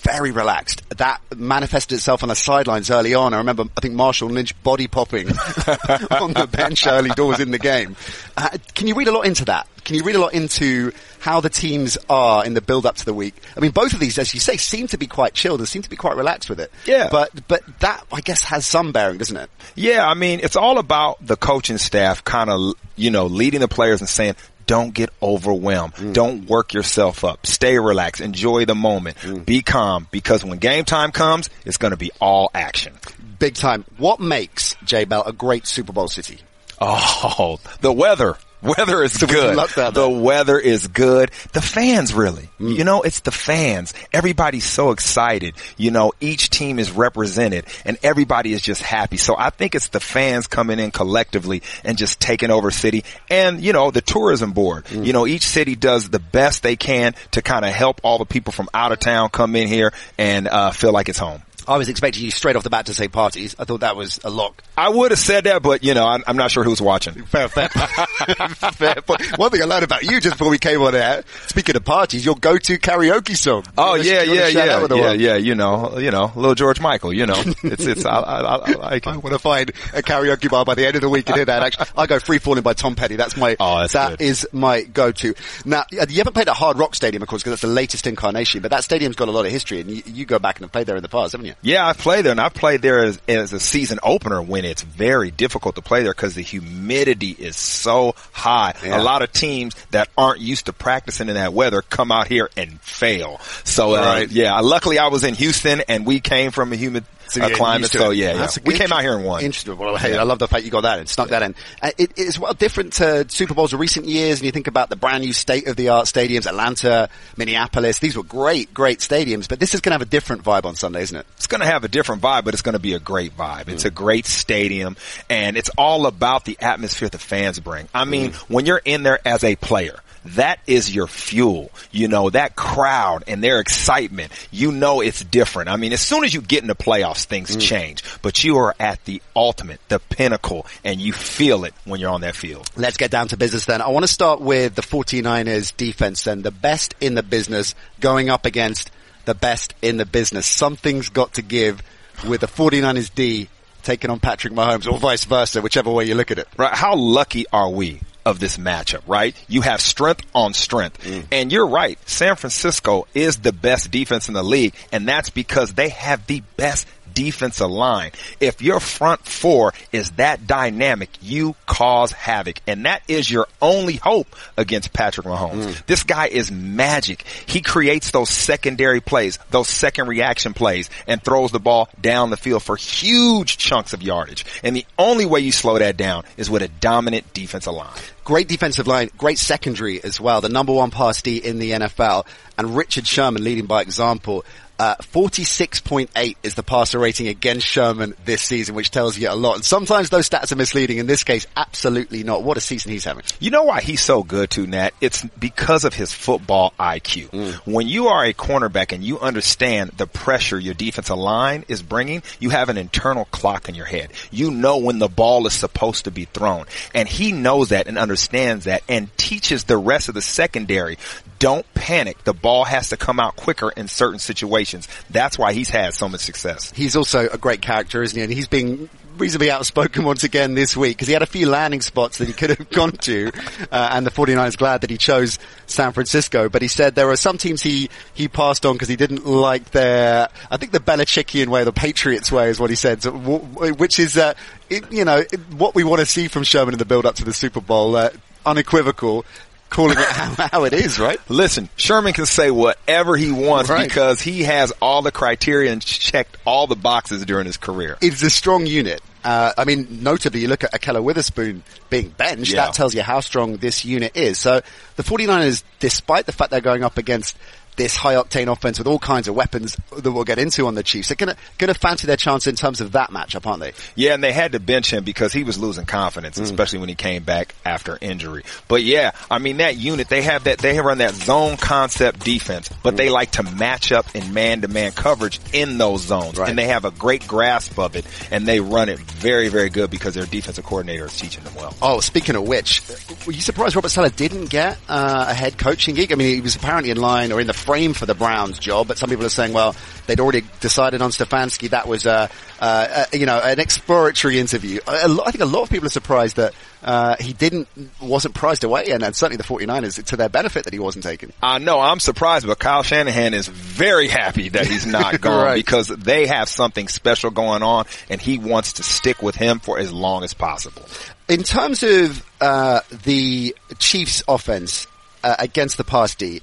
very 0.00 0.30
relaxed. 0.30 0.82
That 0.96 1.20
manifested 1.36 1.96
itself 1.96 2.22
on 2.22 2.30
the 2.30 2.34
sidelines 2.34 2.90
early 2.90 3.14
on. 3.14 3.34
I 3.34 3.38
remember, 3.38 3.64
I 3.76 3.80
think 3.80 3.94
Marshawn 3.94 4.30
Lynch 4.30 4.60
body 4.62 4.88
popping 4.88 5.28
on 5.28 6.32
the 6.32 6.48
bench 6.50 6.86
early 6.86 7.10
doors 7.10 7.40
in 7.40 7.50
the 7.50 7.58
game. 7.58 7.96
Uh, 8.36 8.48
can 8.74 8.86
you 8.86 8.94
read 8.94 9.08
a 9.08 9.12
lot 9.12 9.26
into 9.26 9.44
that? 9.46 9.68
Can 9.84 9.96
you 9.96 10.04
read 10.04 10.16
a 10.16 10.20
lot 10.20 10.34
into 10.34 10.92
how 11.18 11.40
the 11.40 11.50
teams 11.50 11.98
are 12.08 12.44
in 12.44 12.54
the 12.54 12.60
build 12.60 12.86
up 12.86 12.96
to 12.96 13.04
the 13.04 13.14
week? 13.14 13.34
I 13.56 13.60
mean, 13.60 13.70
both 13.70 13.92
of 13.92 14.00
these, 14.00 14.18
as 14.18 14.32
you 14.34 14.40
say, 14.40 14.56
seem 14.56 14.86
to 14.88 14.98
be 14.98 15.06
quite 15.06 15.34
chilled 15.34 15.60
and 15.60 15.68
seem 15.68 15.82
to 15.82 15.90
be 15.90 15.96
quite 15.96 16.16
relaxed 16.16 16.48
with 16.48 16.60
it. 16.60 16.70
Yeah. 16.86 17.08
But, 17.10 17.30
but 17.48 17.62
that, 17.80 18.04
I 18.12 18.20
guess, 18.20 18.44
has 18.44 18.66
some 18.66 18.92
bearing, 18.92 19.18
doesn't 19.18 19.36
it? 19.36 19.50
Yeah, 19.74 20.06
I 20.08 20.14
mean, 20.14 20.40
it's 20.42 20.56
all 20.56 20.78
about 20.78 21.24
the 21.24 21.36
coaching 21.36 21.78
staff 21.78 22.24
kind 22.24 22.50
of, 22.50 22.74
you 22.96 23.10
know, 23.10 23.26
leading 23.26 23.60
the 23.60 23.68
players 23.68 24.00
and 24.00 24.08
saying, 24.08 24.36
don't 24.70 24.94
get 24.94 25.10
overwhelmed. 25.20 25.94
Mm. 25.94 26.12
Don't 26.12 26.46
work 26.48 26.74
yourself 26.74 27.24
up. 27.24 27.44
Stay 27.44 27.76
relaxed. 27.78 28.20
Enjoy 28.20 28.66
the 28.66 28.76
moment. 28.76 29.16
Mm. 29.16 29.44
Be 29.44 29.62
calm 29.62 30.06
because 30.12 30.44
when 30.44 30.58
game 30.58 30.84
time 30.84 31.10
comes, 31.10 31.50
it's 31.64 31.76
going 31.76 31.90
to 31.90 31.96
be 31.96 32.12
all 32.20 32.52
action. 32.54 32.94
Big 33.40 33.56
time. 33.56 33.84
What 33.96 34.20
makes 34.20 34.76
J 34.84 35.06
Bell 35.06 35.24
a 35.26 35.32
great 35.32 35.66
Super 35.66 35.92
Bowl 35.92 36.06
city? 36.06 36.38
Oh, 36.80 37.58
the 37.80 37.92
weather. 37.92 38.36
Weather 38.62 39.02
is 39.02 39.16
good. 39.18 39.56
the 39.94 40.08
weather 40.08 40.58
is 40.58 40.86
good. 40.88 41.30
The 41.52 41.62
fans 41.62 42.12
really. 42.12 42.48
Mm. 42.60 42.76
You 42.76 42.84
know, 42.84 43.02
it's 43.02 43.20
the 43.20 43.30
fans. 43.30 43.94
Everybody's 44.12 44.64
so 44.64 44.90
excited. 44.90 45.54
You 45.76 45.90
know, 45.90 46.12
each 46.20 46.50
team 46.50 46.78
is 46.78 46.90
represented 46.90 47.64
and 47.84 47.98
everybody 48.02 48.52
is 48.52 48.62
just 48.62 48.82
happy. 48.82 49.16
So 49.16 49.34
I 49.36 49.50
think 49.50 49.74
it's 49.74 49.88
the 49.88 50.00
fans 50.00 50.46
coming 50.46 50.78
in 50.78 50.90
collectively 50.90 51.62
and 51.84 51.96
just 51.96 52.20
taking 52.20 52.50
over 52.50 52.70
city 52.70 53.04
and, 53.30 53.60
you 53.60 53.72
know, 53.72 53.90
the 53.90 54.02
tourism 54.02 54.52
board. 54.52 54.84
Mm. 54.86 55.06
You 55.06 55.12
know, 55.12 55.26
each 55.26 55.46
city 55.46 55.74
does 55.74 56.08
the 56.08 56.18
best 56.18 56.62
they 56.62 56.76
can 56.76 57.14
to 57.32 57.42
kind 57.42 57.64
of 57.64 57.72
help 57.72 58.00
all 58.02 58.18
the 58.18 58.26
people 58.26 58.52
from 58.52 58.68
out 58.74 58.92
of 58.92 58.98
town 58.98 59.30
come 59.30 59.56
in 59.56 59.68
here 59.68 59.92
and 60.18 60.46
uh, 60.48 60.70
feel 60.72 60.92
like 60.92 61.08
it's 61.08 61.18
home. 61.18 61.42
I 61.66 61.78
was 61.78 61.88
expecting 61.88 62.24
you 62.24 62.30
straight 62.30 62.56
off 62.56 62.62
the 62.62 62.70
bat 62.70 62.86
to 62.86 62.94
say 62.94 63.08
parties. 63.08 63.56
I 63.58 63.64
thought 63.64 63.80
that 63.80 63.96
was 63.96 64.20
a 64.24 64.30
lock. 64.30 64.62
I 64.76 64.88
would 64.88 65.10
have 65.10 65.20
said 65.20 65.44
that, 65.44 65.62
but 65.62 65.84
you 65.84 65.94
know, 65.94 66.06
I'm, 66.06 66.22
I'm 66.26 66.36
not 66.36 66.50
sure 66.50 66.64
who's 66.64 66.80
watching. 66.80 67.22
Fair, 67.30 67.48
fair, 67.48 67.68
fair. 67.68 68.96
One 69.36 69.50
thing 69.50 69.62
I 69.62 69.64
learned 69.66 69.84
about 69.84 70.02
you 70.02 70.20
just 70.20 70.36
before 70.36 70.50
we 70.50 70.58
came 70.58 70.80
on 70.82 70.94
air, 70.94 71.22
speaking 71.46 71.76
of 71.76 71.84
parties, 71.84 72.24
your 72.24 72.34
go-to 72.34 72.78
karaoke 72.78 73.36
song. 73.36 73.64
Oh 73.78 73.94
yeah, 73.94 74.22
yeah, 74.22 74.48
yeah, 74.48 74.86
yeah, 74.88 75.12
yeah. 75.12 75.36
You 75.36 75.54
know, 75.54 75.98
you 75.98 76.10
know, 76.10 76.32
little 76.34 76.54
George 76.54 76.80
Michael. 76.80 77.12
You 77.12 77.26
know, 77.26 77.34
it's 77.64 77.86
it's. 77.86 78.04
I, 78.04 78.20
I, 78.20 78.40
I, 78.40 78.72
I, 78.96 79.00
I 79.04 79.16
want 79.16 79.32
to 79.32 79.38
find 79.38 79.70
a 79.70 80.02
karaoke 80.02 80.50
bar 80.50 80.64
by 80.64 80.74
the 80.74 80.86
end 80.86 80.96
of 80.96 81.02
the 81.02 81.08
week 81.08 81.28
and 81.28 81.36
hear 81.36 81.44
that. 81.44 81.62
Actually, 81.62 81.86
I 81.96 82.06
go 82.06 82.18
"Free 82.18 82.38
Falling" 82.38 82.62
by 82.62 82.72
Tom 82.72 82.96
Petty. 82.96 83.16
That's 83.16 83.36
my. 83.36 83.56
Oh, 83.60 83.80
that's 83.80 83.92
that 83.92 84.20
is 84.20 84.46
my 84.52 84.82
go-to. 84.82 85.34
Now, 85.64 85.84
you 85.90 85.98
haven't 85.98 86.34
played 86.34 86.48
at 86.48 86.56
Hard 86.56 86.78
Rock 86.78 86.94
Stadium, 86.94 87.22
of 87.22 87.28
course, 87.28 87.42
because 87.42 87.52
that's 87.52 87.62
the 87.62 87.68
latest 87.68 88.06
incarnation. 88.06 88.60
But 88.62 88.70
that 88.70 88.84
stadium's 88.84 89.16
got 89.16 89.28
a 89.28 89.32
lot 89.32 89.46
of 89.46 89.52
history, 89.52 89.80
and 89.80 89.90
you, 89.90 90.02
you 90.06 90.24
go 90.26 90.38
back 90.38 90.56
and 90.56 90.64
have 90.64 90.72
played 90.72 90.86
there 90.86 90.96
in 90.96 91.02
the 91.02 91.08
past, 91.08 91.32
haven't 91.32 91.46
you? 91.46 91.54
Yeah, 91.62 91.86
I've 91.86 91.98
played 91.98 92.24
there. 92.24 92.32
And 92.32 92.40
I've 92.40 92.54
played 92.54 92.82
there 92.82 93.04
as, 93.04 93.20
as 93.28 93.52
a 93.52 93.60
season 93.60 93.98
opener 94.02 94.40
when 94.40 94.64
it's 94.64 94.82
very 94.82 95.30
difficult 95.30 95.74
to 95.74 95.82
play 95.82 96.02
there 96.02 96.12
because 96.12 96.34
the 96.34 96.42
humidity 96.42 97.30
is 97.30 97.56
so 97.56 98.14
high. 98.32 98.74
Yeah. 98.84 99.00
A 99.00 99.02
lot 99.02 99.22
of 99.22 99.32
teams 99.32 99.74
that 99.90 100.08
aren't 100.16 100.40
used 100.40 100.66
to 100.66 100.72
practicing 100.72 101.28
in 101.28 101.34
that 101.34 101.52
weather 101.52 101.82
come 101.82 102.12
out 102.12 102.28
here 102.28 102.50
and 102.56 102.80
fail. 102.80 103.38
So, 103.64 103.94
uh, 103.94 104.26
yeah, 104.30 104.58
luckily 104.60 104.98
I 104.98 105.08
was 105.08 105.24
in 105.24 105.34
Houston 105.34 105.82
and 105.88 106.06
we 106.06 106.20
came 106.20 106.50
from 106.50 106.72
a 106.72 106.76
humid 106.76 107.04
so 107.30 107.42
uh, 107.42 107.50
climate. 107.50 107.90
So 107.90 108.10
yeah, 108.10 108.34
yeah. 108.34 108.48
we 108.64 108.74
came 108.74 108.92
out 108.92 109.02
here 109.02 109.14
and 109.14 109.24
won. 109.24 109.42
Interesting. 109.42 109.76
Well, 109.76 109.96
hey, 109.96 110.14
yeah. 110.14 110.20
I 110.20 110.24
love 110.24 110.38
the 110.38 110.48
fact 110.48 110.64
you 110.64 110.70
got 110.70 110.82
that 110.82 110.98
and 110.98 111.08
snuck 111.08 111.28
that 111.30 111.42
in. 111.42 111.54
Uh, 111.80 111.90
it 111.98 112.18
is 112.18 112.38
well 112.38 112.54
different 112.54 112.94
to 112.94 113.28
Super 113.28 113.54
Bowls 113.54 113.72
of 113.72 113.80
recent 113.80 114.06
years, 114.06 114.40
and 114.40 114.46
you 114.46 114.52
think 114.52 114.66
about 114.66 114.88
the 114.90 114.96
brand 114.96 115.24
new 115.24 115.32
state 115.32 115.66
of 115.66 115.76
the 115.76 115.90
art 115.90 116.06
stadiums, 116.06 116.46
Atlanta, 116.46 117.08
Minneapolis. 117.36 117.98
These 117.98 118.16
were 118.16 118.22
great, 118.22 118.74
great 118.74 118.98
stadiums, 118.98 119.48
but 119.48 119.60
this 119.60 119.74
is 119.74 119.80
going 119.80 119.90
to 119.90 119.94
have 119.94 120.02
a 120.02 120.10
different 120.10 120.42
vibe 120.42 120.64
on 120.64 120.74
Sunday, 120.74 121.02
isn't 121.02 121.16
it? 121.16 121.26
It's 121.36 121.46
going 121.46 121.60
to 121.60 121.66
have 121.66 121.84
a 121.84 121.88
different 121.88 122.22
vibe, 122.22 122.44
but 122.44 122.54
it's 122.54 122.62
going 122.62 122.74
to 122.74 122.80
be 122.80 122.94
a 122.94 123.00
great 123.00 123.36
vibe. 123.36 123.68
It's 123.68 123.84
mm. 123.84 123.88
a 123.88 123.90
great 123.90 124.26
stadium, 124.26 124.96
and 125.28 125.56
it's 125.56 125.70
all 125.78 126.06
about 126.06 126.44
the 126.44 126.56
atmosphere 126.60 127.08
the 127.08 127.18
fans 127.18 127.60
bring. 127.60 127.88
I 127.94 128.04
mean, 128.04 128.32
mm. 128.32 128.36
when 128.50 128.66
you're 128.66 128.82
in 128.84 129.02
there 129.02 129.20
as 129.24 129.44
a 129.44 129.56
player 129.56 130.00
that 130.24 130.60
is 130.66 130.94
your 130.94 131.06
fuel. 131.06 131.70
You 131.90 132.08
know, 132.08 132.30
that 132.30 132.56
crowd 132.56 133.24
and 133.26 133.42
their 133.42 133.60
excitement, 133.60 134.32
you 134.50 134.72
know 134.72 135.00
it's 135.00 135.24
different. 135.24 135.68
I 135.68 135.76
mean, 135.76 135.92
as 135.92 136.00
soon 136.00 136.24
as 136.24 136.34
you 136.34 136.40
get 136.40 136.62
in 136.62 136.68
the 136.68 136.74
playoffs, 136.74 137.24
things 137.24 137.56
mm. 137.56 137.60
change, 137.60 138.02
but 138.22 138.44
you 138.44 138.58
are 138.58 138.74
at 138.78 139.04
the 139.04 139.22
ultimate, 139.34 139.80
the 139.88 139.98
pinnacle, 139.98 140.66
and 140.84 141.00
you 141.00 141.12
feel 141.12 141.64
it 141.64 141.74
when 141.84 142.00
you're 142.00 142.10
on 142.10 142.20
that 142.22 142.36
field. 142.36 142.70
Let's 142.76 142.96
get 142.96 143.10
down 143.10 143.28
to 143.28 143.36
business 143.36 143.64
then. 143.64 143.80
I 143.82 143.88
want 143.88 144.04
to 144.04 144.12
start 144.12 144.40
with 144.40 144.74
the 144.74 144.82
49ers 144.82 145.76
defense 145.76 146.24
then, 146.24 146.42
the 146.42 146.50
best 146.50 146.94
in 147.00 147.14
the 147.14 147.22
business 147.22 147.74
going 148.00 148.28
up 148.28 148.46
against 148.46 148.90
the 149.24 149.34
best 149.34 149.74
in 149.82 149.96
the 149.96 150.06
business. 150.06 150.46
Something's 150.46 151.08
got 151.08 151.34
to 151.34 151.42
give 151.42 151.82
with 152.26 152.40
the 152.40 152.46
49ers 152.46 153.14
D 153.14 153.48
taking 153.82 154.10
on 154.10 154.20
Patrick 154.20 154.52
Mahomes 154.52 154.90
or 154.90 154.98
vice 154.98 155.24
versa, 155.24 155.62
whichever 155.62 155.90
way 155.90 156.04
you 156.04 156.14
look 156.14 156.30
at 156.30 156.38
it. 156.38 156.48
Right. 156.56 156.74
How 156.74 156.94
lucky 156.94 157.46
are 157.52 157.70
we 157.70 158.00
of 158.24 158.38
this 158.40 158.56
matchup, 158.56 159.02
right? 159.06 159.34
You 159.48 159.62
have 159.62 159.80
strength 159.80 160.26
on 160.34 160.54
strength. 160.54 161.02
Mm. 161.02 161.24
And 161.32 161.52
you're 161.52 161.66
right. 161.66 161.98
San 162.08 162.36
Francisco 162.36 163.06
is 163.14 163.38
the 163.38 163.52
best 163.52 163.90
defense 163.90 164.28
in 164.28 164.34
the 164.34 164.42
league. 164.42 164.74
And 164.92 165.06
that's 165.08 165.30
because 165.30 165.74
they 165.74 165.90
have 165.90 166.26
the 166.26 166.42
best 166.56 166.86
defensive 167.14 167.70
line. 167.70 168.12
If 168.40 168.62
your 168.62 168.80
front 168.80 169.24
four 169.26 169.72
is 169.92 170.10
that 170.12 170.46
dynamic, 170.46 171.10
you 171.20 171.54
cause 171.66 172.12
havoc. 172.12 172.60
And 172.66 172.86
that 172.86 173.02
is 173.08 173.30
your 173.30 173.46
only 173.60 173.94
hope 173.94 174.34
against 174.56 174.92
Patrick 174.92 175.26
Mahomes. 175.26 175.64
Mm. 175.64 175.86
This 175.86 176.02
guy 176.02 176.26
is 176.26 176.50
magic. 176.50 177.22
He 177.46 177.60
creates 177.60 178.10
those 178.10 178.30
secondary 178.30 179.00
plays, 179.00 179.38
those 179.50 179.68
second 179.68 180.08
reaction 180.08 180.54
plays, 180.54 180.90
and 181.06 181.22
throws 181.22 181.52
the 181.52 181.60
ball 181.60 181.88
down 182.00 182.30
the 182.30 182.36
field 182.36 182.62
for 182.62 182.76
huge 182.76 183.56
chunks 183.58 183.92
of 183.92 184.02
yardage. 184.02 184.44
And 184.62 184.74
the 184.74 184.86
only 184.98 185.26
way 185.26 185.40
you 185.40 185.52
slow 185.52 185.78
that 185.78 185.96
down 185.96 186.24
is 186.36 186.50
with 186.50 186.62
a 186.62 186.68
dominant 186.68 187.32
defensive 187.34 187.74
line. 187.74 187.90
Great 188.24 188.48
defensive 188.48 188.86
line, 188.86 189.10
great 189.16 189.38
secondary 189.38 190.02
as 190.04 190.20
well. 190.20 190.40
The 190.40 190.48
number 190.48 190.72
one 190.72 190.90
pass 190.90 191.20
D 191.22 191.38
in 191.38 191.58
the 191.58 191.72
NFL 191.72 192.26
and 192.56 192.76
Richard 192.76 193.06
Sherman 193.06 193.42
leading 193.42 193.66
by 193.66 193.82
example. 193.82 194.44
Uh, 194.80 194.96
46.8 195.12 196.36
is 196.42 196.54
the 196.54 196.62
passer 196.62 196.98
rating 196.98 197.28
against 197.28 197.66
Sherman 197.66 198.14
this 198.24 198.40
season, 198.40 198.74
which 198.74 198.90
tells 198.90 199.18
you 199.18 199.28
a 199.28 199.36
lot. 199.36 199.56
And 199.56 199.64
sometimes 199.64 200.08
those 200.08 200.26
stats 200.26 200.52
are 200.52 200.56
misleading. 200.56 200.96
In 200.96 201.06
this 201.06 201.22
case, 201.22 201.46
absolutely 201.54 202.24
not. 202.24 202.42
What 202.42 202.56
a 202.56 202.62
season 202.62 202.90
he's 202.90 203.04
having. 203.04 203.22
You 203.40 203.50
know 203.50 203.64
why 203.64 203.82
he's 203.82 204.00
so 204.00 204.22
good 204.22 204.48
too, 204.48 204.66
Nat? 204.66 204.94
It's 205.02 205.22
because 205.38 205.84
of 205.84 205.92
his 205.92 206.14
football 206.14 206.72
IQ. 206.80 207.28
Mm. 207.28 207.52
When 207.66 207.88
you 207.88 208.06
are 208.06 208.24
a 208.24 208.32
cornerback 208.32 208.92
and 208.92 209.04
you 209.04 209.20
understand 209.20 209.90
the 209.98 210.06
pressure 210.06 210.58
your 210.58 210.72
defensive 210.72 211.14
line 211.14 211.66
is 211.68 211.82
bringing, 211.82 212.22
you 212.38 212.48
have 212.48 212.70
an 212.70 212.78
internal 212.78 213.26
clock 213.26 213.68
in 213.68 213.74
your 213.74 213.84
head. 213.84 214.10
You 214.30 214.50
know 214.50 214.78
when 214.78 214.98
the 214.98 215.08
ball 215.08 215.46
is 215.46 215.52
supposed 215.52 216.06
to 216.06 216.10
be 216.10 216.24
thrown. 216.24 216.64
And 216.94 217.06
he 217.06 217.32
knows 217.32 217.68
that 217.68 217.86
and 217.86 217.98
understands 217.98 218.64
that 218.64 218.82
and 218.88 219.14
teaches 219.18 219.64
the 219.64 219.76
rest 219.76 220.08
of 220.08 220.14
the 220.14 220.22
secondary 220.22 220.96
don't 221.40 221.66
panic. 221.74 222.22
The 222.22 222.34
ball 222.34 222.64
has 222.64 222.90
to 222.90 222.96
come 222.96 223.18
out 223.18 223.34
quicker 223.34 223.70
in 223.70 223.88
certain 223.88 224.20
situations. 224.20 224.86
That's 225.08 225.36
why 225.36 225.52
he's 225.54 225.70
had 225.70 225.94
so 225.94 226.08
much 226.08 226.20
success. 226.20 226.70
He's 226.70 226.94
also 226.94 227.28
a 227.28 227.38
great 227.38 227.62
character, 227.62 228.02
isn't 228.02 228.16
he? 228.16 228.22
And 228.22 228.32
he's 228.32 228.46
being 228.46 228.88
reasonably 229.16 229.50
outspoken 229.50 230.04
once 230.04 230.22
again 230.22 230.54
this 230.54 230.76
week 230.76 230.96
because 230.96 231.08
he 231.08 231.12
had 231.12 231.22
a 231.22 231.26
few 231.26 231.48
landing 231.48 231.80
spots 231.80 232.18
that 232.18 232.28
he 232.28 232.34
could 232.34 232.50
have 232.50 232.70
gone 232.70 232.92
to, 232.92 233.32
uh, 233.72 233.90
and 233.92 234.06
the 234.06 234.10
49ers 234.10 234.56
glad 234.56 234.82
that 234.82 234.90
he 234.90 234.98
chose 234.98 235.38
San 235.66 235.92
Francisco. 235.92 236.50
But 236.50 236.62
he 236.62 236.68
said 236.68 236.94
there 236.94 237.08
are 237.08 237.16
some 237.16 237.38
teams 237.38 237.62
he, 237.62 237.88
he 238.12 238.28
passed 238.28 238.64
on 238.66 238.74
because 238.74 238.88
he 238.88 238.96
didn't 238.96 239.26
like 239.26 239.70
their, 239.70 240.28
I 240.50 240.56
think 240.58 240.72
the 240.72 240.78
Belichickian 240.78 241.48
way, 241.48 241.64
the 241.64 241.72
Patriots 241.72 242.30
way 242.30 242.50
is 242.50 242.60
what 242.60 242.70
he 242.70 242.76
said, 242.76 243.02
which 243.04 243.98
is, 243.98 244.18
uh, 244.18 244.34
it, 244.68 244.92
you 244.92 245.06
know, 245.06 245.24
what 245.56 245.74
we 245.74 245.84
want 245.84 246.00
to 246.00 246.06
see 246.06 246.28
from 246.28 246.42
Sherman 246.42 246.74
in 246.74 246.78
the 246.78 246.84
build 246.84 247.06
up 247.06 247.16
to 247.16 247.24
the 247.24 247.32
Super 247.32 247.60
Bowl. 247.60 247.96
Uh, 247.96 248.10
unequivocal 248.46 249.24
calling 249.70 249.98
it 249.98 250.04
how, 250.04 250.48
how, 250.52 250.64
it 250.64 250.72
is, 250.72 250.98
right? 250.98 251.18
Listen, 251.30 251.68
Sherman 251.76 252.12
can 252.12 252.26
say 252.26 252.50
whatever 252.50 253.16
he 253.16 253.32
wants 253.32 253.70
right. 253.70 253.88
because 253.88 254.20
he 254.20 254.42
has 254.42 254.72
all 254.82 255.02
the 255.02 255.12
criteria 255.12 255.72
and 255.72 255.80
checked 255.80 256.36
all 256.44 256.66
the 256.66 256.76
boxes 256.76 257.24
during 257.24 257.46
his 257.46 257.56
career. 257.56 257.96
It's 258.02 258.22
a 258.22 258.30
strong 258.30 258.66
unit. 258.66 259.00
Uh, 259.22 259.52
I 259.56 259.64
mean, 259.64 259.98
notably, 260.02 260.40
you 260.40 260.48
look 260.48 260.64
at 260.64 260.72
Ahkello 260.72 261.02
Witherspoon 261.02 261.62
being 261.90 262.08
benched, 262.08 262.52
yeah. 262.52 262.66
that 262.66 262.74
tells 262.74 262.94
you 262.94 263.02
how 263.02 263.20
strong 263.20 263.58
this 263.58 263.84
unit 263.84 264.16
is. 264.16 264.38
So 264.38 264.62
the 264.96 265.02
49ers, 265.02 265.62
despite 265.78 266.26
the 266.26 266.32
fact 266.32 266.50
they're 266.50 266.60
going 266.60 266.84
up 266.84 266.96
against 266.96 267.36
this 267.80 267.96
high 267.96 268.14
octane 268.14 268.52
offense 268.52 268.78
with 268.78 268.86
all 268.86 268.98
kinds 268.98 269.26
of 269.26 269.34
weapons 269.34 269.74
that 269.96 270.12
we'll 270.12 270.24
get 270.24 270.38
into 270.38 270.66
on 270.66 270.74
the 270.74 270.82
Chiefs. 270.82 271.08
They're 271.08 271.16
gonna 271.16 271.36
gonna 271.56 271.72
fancy 271.72 272.06
their 272.06 272.18
chance 272.18 272.46
in 272.46 272.54
terms 272.54 272.82
of 272.82 272.92
that 272.92 273.08
matchup, 273.08 273.46
aren't 273.46 273.60
they? 273.60 273.72
Yeah, 273.94 274.12
and 274.12 274.22
they 274.22 274.32
had 274.32 274.52
to 274.52 274.60
bench 274.60 274.92
him 274.92 275.02
because 275.02 275.32
he 275.32 275.44
was 275.44 275.58
losing 275.58 275.86
confidence, 275.86 276.38
mm. 276.38 276.42
especially 276.42 276.80
when 276.80 276.90
he 276.90 276.94
came 276.94 277.22
back 277.22 277.54
after 277.64 277.96
injury. 277.98 278.44
But 278.68 278.82
yeah, 278.82 279.12
I 279.30 279.38
mean 279.38 279.56
that 279.58 279.78
unit 279.78 280.08
they 280.08 280.20
have 280.22 280.44
that 280.44 280.58
they 280.58 280.78
run 280.78 280.98
that 280.98 281.14
zone 281.14 281.56
concept 281.56 282.22
defense, 282.22 282.68
but 282.82 282.94
mm. 282.94 282.96
they 282.98 283.08
like 283.08 283.30
to 283.32 283.42
match 283.42 283.92
up 283.92 284.14
in 284.14 284.34
man 284.34 284.60
to 284.60 284.68
man 284.68 284.92
coverage 284.92 285.40
in 285.54 285.78
those 285.78 286.02
zones, 286.02 286.38
right. 286.38 286.50
and 286.50 286.58
they 286.58 286.66
have 286.66 286.84
a 286.84 286.90
great 286.90 287.26
grasp 287.26 287.78
of 287.78 287.96
it, 287.96 288.04
and 288.30 288.46
they 288.46 288.60
run 288.60 288.90
it 288.90 288.98
very 288.98 289.48
very 289.48 289.70
good 289.70 289.90
because 289.90 290.14
their 290.14 290.26
defensive 290.26 290.64
coordinator 290.66 291.06
is 291.06 291.16
teaching 291.16 291.42
them 291.44 291.54
well. 291.54 291.74
Oh, 291.80 292.00
speaking 292.00 292.36
of 292.36 292.46
which, 292.46 292.82
were 293.26 293.32
you 293.32 293.40
surprised 293.40 293.74
Robert 293.74 293.88
Saleh 293.88 294.14
didn't 294.14 294.50
get 294.50 294.76
uh, 294.86 295.26
a 295.28 295.34
head 295.34 295.56
coaching 295.56 295.94
gig? 295.94 296.12
I 296.12 296.16
mean, 296.16 296.34
he 296.34 296.40
was 296.42 296.56
apparently 296.56 296.90
in 296.90 296.98
line 296.98 297.32
or 297.32 297.40
in 297.40 297.46
the 297.46 297.54
frame 297.70 297.94
for 297.94 298.04
the 298.04 298.16
Browns 298.16 298.58
job, 298.58 298.88
but 298.88 298.98
some 298.98 299.08
people 299.08 299.24
are 299.24 299.28
saying, 299.28 299.52
well, 299.52 299.76
they'd 300.08 300.18
already 300.18 300.42
decided 300.58 301.00
on 301.02 301.10
Stefanski. 301.10 301.70
That 301.70 301.86
was, 301.86 302.04
uh, 302.04 302.26
uh, 302.58 303.04
you 303.12 303.26
know, 303.26 303.38
an 303.38 303.60
exploratory 303.60 304.40
interview. 304.40 304.80
I 304.88 305.06
think 305.30 305.40
a 305.40 305.46
lot 305.46 305.62
of 305.62 305.70
people 305.70 305.86
are 305.86 305.90
surprised 305.90 306.34
that 306.34 306.52
uh, 306.82 307.14
he 307.20 307.32
didn't, 307.32 307.68
wasn't 308.02 308.34
prized 308.34 308.64
away, 308.64 308.86
and, 308.90 309.04
and, 309.04 309.14
certainly 309.14 309.36
the 309.36 309.44
49ers, 309.44 310.04
to 310.04 310.16
their 310.16 310.28
benefit 310.28 310.64
that 310.64 310.72
he 310.72 310.80
wasn't 310.80 311.04
taken. 311.04 311.32
I 311.40 311.58
know, 311.58 311.78
I'm 311.78 312.00
surprised, 312.00 312.44
but 312.44 312.58
Kyle 312.58 312.82
Shanahan 312.82 313.34
is 313.34 313.46
very 313.46 314.08
happy 314.08 314.48
that 314.48 314.66
he's 314.66 314.84
not 314.84 315.20
gone 315.20 315.44
right. 315.44 315.54
because 315.54 315.86
they 315.86 316.26
have 316.26 316.48
something 316.48 316.88
special 316.88 317.30
going 317.30 317.62
on, 317.62 317.86
and 318.08 318.20
he 318.20 318.38
wants 318.38 318.74
to 318.74 318.82
stick 318.82 319.22
with 319.22 319.36
him 319.36 319.60
for 319.60 319.78
as 319.78 319.92
long 319.92 320.24
as 320.24 320.34
possible. 320.34 320.82
In 321.28 321.44
terms 321.44 321.84
of 321.84 322.28
uh, 322.40 322.80
the 323.04 323.54
Chiefs' 323.78 324.24
offense 324.26 324.88
uh, 325.22 325.36
against 325.38 325.76
the 325.76 325.84
pass 325.84 326.16
D, 326.16 326.42